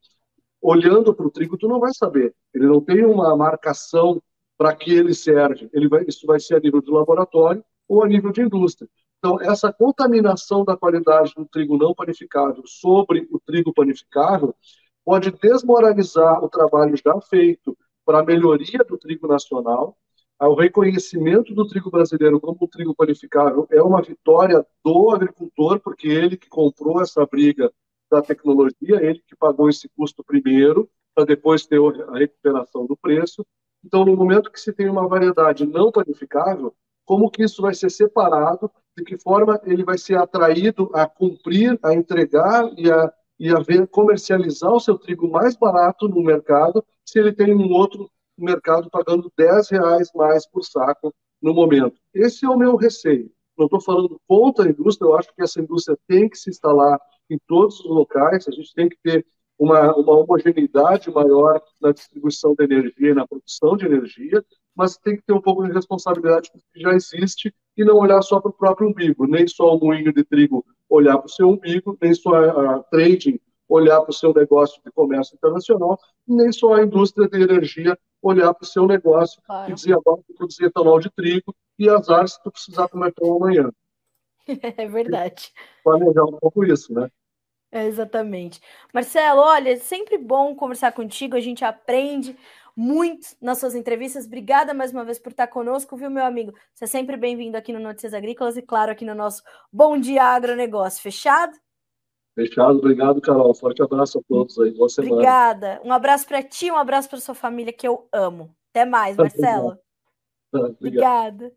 Olhando 0.61 1.13
para 1.13 1.27
o 1.27 1.31
trigo, 1.31 1.57
tu 1.57 1.67
não 1.67 1.79
vai 1.79 1.93
saber. 1.93 2.33
Ele 2.53 2.65
não 2.65 2.81
tem 2.81 3.05
uma 3.05 3.35
marcação 3.35 4.21
para 4.57 4.75
que 4.75 4.91
ele 4.91 5.13
serve. 5.13 5.69
Ele 5.71 5.87
vai, 5.87 6.03
isso 6.07 6.25
vai 6.25 6.39
ser 6.39 6.55
a 6.55 6.59
nível 6.59 6.81
de 6.81 6.89
laboratório 6.91 7.63
ou 7.87 8.03
a 8.03 8.07
nível 8.07 8.31
de 8.31 8.41
indústria. 8.41 8.89
Então, 9.19 9.39
essa 9.41 9.71
contaminação 9.71 10.63
da 10.63 10.77
qualidade 10.77 11.33
do 11.35 11.45
trigo 11.45 11.77
não 11.77 11.93
panificável 11.93 12.63
sobre 12.65 13.27
o 13.31 13.39
trigo 13.39 13.73
panificável 13.73 14.55
pode 15.03 15.31
desmoralizar 15.31 16.43
o 16.43 16.49
trabalho 16.49 16.95
já 16.97 17.19
feito 17.21 17.77
para 18.05 18.19
a 18.19 18.23
melhoria 18.23 18.79
do 18.87 18.97
trigo 18.97 19.27
nacional. 19.27 19.97
O 20.39 20.53
reconhecimento 20.53 21.53
do 21.53 21.65
trigo 21.67 21.89
brasileiro 21.89 22.39
como 22.39 22.67
trigo 22.67 22.93
qualificável 22.95 23.67
é 23.71 23.81
uma 23.81 24.01
vitória 24.01 24.65
do 24.85 25.11
agricultor, 25.11 25.79
porque 25.79 26.07
ele 26.07 26.37
que 26.37 26.47
comprou 26.47 27.01
essa 27.01 27.25
briga 27.25 27.71
da 28.09 28.21
tecnologia, 28.21 29.01
ele 29.01 29.21
que 29.25 29.35
pagou 29.35 29.67
esse 29.67 29.89
custo 29.89 30.23
primeiro, 30.23 30.87
para 31.15 31.25
depois 31.25 31.65
ter 31.65 31.79
a 32.09 32.17
recuperação 32.17 32.85
do 32.85 32.95
preço. 32.95 33.45
Então, 33.83 34.05
no 34.05 34.15
momento 34.15 34.51
que 34.51 34.59
se 34.59 34.71
tem 34.71 34.87
uma 34.87 35.07
variedade 35.07 35.65
não 35.65 35.91
qualificável, 35.91 36.73
como 37.03 37.31
que 37.31 37.43
isso 37.43 37.61
vai 37.61 37.73
ser 37.73 37.89
separado, 37.89 38.69
de 38.95 39.03
que 39.03 39.17
forma 39.17 39.59
ele 39.63 39.83
vai 39.83 39.97
ser 39.97 40.17
atraído 40.17 40.91
a 40.93 41.07
cumprir, 41.07 41.79
a 41.81 41.93
entregar 41.93 42.71
e 42.77 42.91
a 42.91 43.11
e 43.39 43.49
a 43.49 43.59
ver, 43.59 43.87
comercializar 43.87 44.71
o 44.71 44.79
seu 44.79 44.97
trigo 44.97 45.29
mais 45.29 45.55
barato 45.55 46.07
no 46.07 46.23
mercado 46.23 46.83
se 47.05 47.19
ele 47.19 47.31
tem 47.31 47.53
um 47.53 47.71
outro 47.71 48.09
mercado 48.45 48.89
pagando 48.89 49.31
10 49.37 49.69
reais 49.69 50.09
mais 50.13 50.47
por 50.47 50.63
saco 50.63 51.13
no 51.41 51.53
momento. 51.53 51.97
Esse 52.13 52.45
é 52.45 52.49
o 52.49 52.57
meu 52.57 52.75
receio. 52.75 53.31
Não 53.57 53.65
estou 53.65 53.81
falando 53.81 54.19
contra 54.27 54.65
a 54.65 54.69
indústria, 54.69 55.07
eu 55.07 55.17
acho 55.17 55.33
que 55.33 55.41
essa 55.41 55.59
indústria 55.59 55.97
tem 56.07 56.29
que 56.29 56.37
se 56.37 56.49
instalar 56.49 56.99
em 57.29 57.39
todos 57.47 57.79
os 57.79 57.87
locais, 57.87 58.47
a 58.47 58.51
gente 58.51 58.73
tem 58.73 58.87
que 58.87 58.97
ter 59.03 59.25
uma, 59.57 59.95
uma 59.95 60.19
homogeneidade 60.19 61.09
maior 61.11 61.61
na 61.81 61.91
distribuição 61.91 62.53
de 62.53 62.63
energia 62.63 63.11
e 63.11 63.13
na 63.13 63.27
produção 63.27 63.75
de 63.75 63.85
energia, 63.85 64.45
mas 64.75 64.97
tem 64.97 65.15
que 65.15 65.23
ter 65.23 65.33
um 65.33 65.41
pouco 65.41 65.65
de 65.65 65.73
responsabilidade 65.73 66.51
com 66.51 66.59
o 66.59 66.61
que 66.71 66.79
já 66.79 66.93
existe 66.93 67.53
e 67.75 67.83
não 67.83 67.97
olhar 67.97 68.21
só 68.21 68.39
para 68.39 68.51
o 68.51 68.53
próprio 68.53 68.87
umbigo, 68.89 69.25
nem 69.25 69.47
só 69.47 69.75
o 69.75 69.79
moinho 69.79 70.13
de 70.13 70.23
trigo 70.23 70.63
olhar 70.87 71.17
para 71.17 71.25
o 71.25 71.29
seu 71.29 71.49
umbigo, 71.49 71.97
nem 71.99 72.13
só 72.13 72.35
a, 72.35 72.75
a 72.75 72.83
trading 72.83 73.39
olhar 73.67 74.01
para 74.01 74.11
o 74.11 74.13
seu 74.13 74.33
negócio 74.33 74.81
de 74.83 74.91
comércio 74.91 75.35
internacional, 75.35 75.99
nem 76.27 76.51
só 76.51 76.75
a 76.75 76.83
indústria 76.83 77.27
de 77.27 77.41
energia 77.41 77.97
olhar 78.21 78.53
para 78.53 78.63
o 78.63 78.67
seu 78.67 78.87
negócio 78.87 79.41
claro. 79.45 79.71
e 79.71 79.75
dizer 79.75 79.93
agora 79.93 80.21
que 80.25 80.33
produzir 80.33 80.65
etanol 80.65 80.99
de 80.99 81.09
trigo 81.09 81.55
e 81.77 81.89
azar 81.89 82.27
se 82.27 82.41
tu 82.41 82.51
precisar 82.51 82.87
comer 82.87 83.13
pão 83.13 83.35
amanhã. 83.35 83.71
É 84.77 84.87
verdade. 84.87 85.51
Planejar 85.83 86.23
um 86.23 86.37
pouco 86.37 86.63
isso, 86.63 86.93
né? 86.93 87.11
É, 87.69 87.85
exatamente. 87.85 88.61
Marcelo, 88.93 89.41
olha, 89.41 89.71
é 89.71 89.75
sempre 89.75 90.17
bom 90.17 90.55
conversar 90.55 90.93
contigo, 90.93 91.35
a 91.35 91.41
gente 91.41 91.65
aprende 91.65 92.37
muito 92.73 93.35
nas 93.41 93.57
suas 93.57 93.75
entrevistas. 93.75 94.25
Obrigada 94.25 94.73
mais 94.73 94.93
uma 94.93 95.03
vez 95.03 95.19
por 95.19 95.31
estar 95.31 95.47
conosco, 95.47 95.97
viu, 95.97 96.09
meu 96.09 96.23
amigo? 96.23 96.53
Você 96.73 96.85
é 96.85 96.87
sempre 96.87 97.17
bem-vindo 97.17 97.57
aqui 97.57 97.73
no 97.73 97.79
Notícias 97.79 98.13
Agrícolas 98.13 98.55
e, 98.55 98.61
claro, 98.61 98.91
aqui 98.91 99.03
no 99.03 99.15
nosso 99.15 99.43
Bom 99.73 99.99
Dia 99.99 100.23
Agronegócio. 100.23 101.01
Fechado? 101.01 101.57
Fechado. 102.37 102.77
Obrigado, 102.77 103.19
Carol. 103.19 103.51
Forte 103.55 103.81
abraço 103.81 104.19
a 104.19 104.21
todos 104.29 104.59
aí. 104.59 104.69
Boa 104.69 104.87
semana. 104.87 105.13
Obrigada. 105.15 105.81
Um 105.83 105.91
abraço 105.91 106.27
para 106.27 106.43
ti, 106.43 106.69
um 106.69 106.77
abraço 106.77 107.09
para 107.09 107.19
sua 107.19 107.33
família 107.33 107.73
que 107.73 107.87
eu 107.87 108.07
amo. 108.13 108.55
Até 108.69 108.85
mais, 108.85 109.17
Marcelo. 109.17 109.75
Obrigado. 110.53 110.75
Obrigada. 110.79 111.53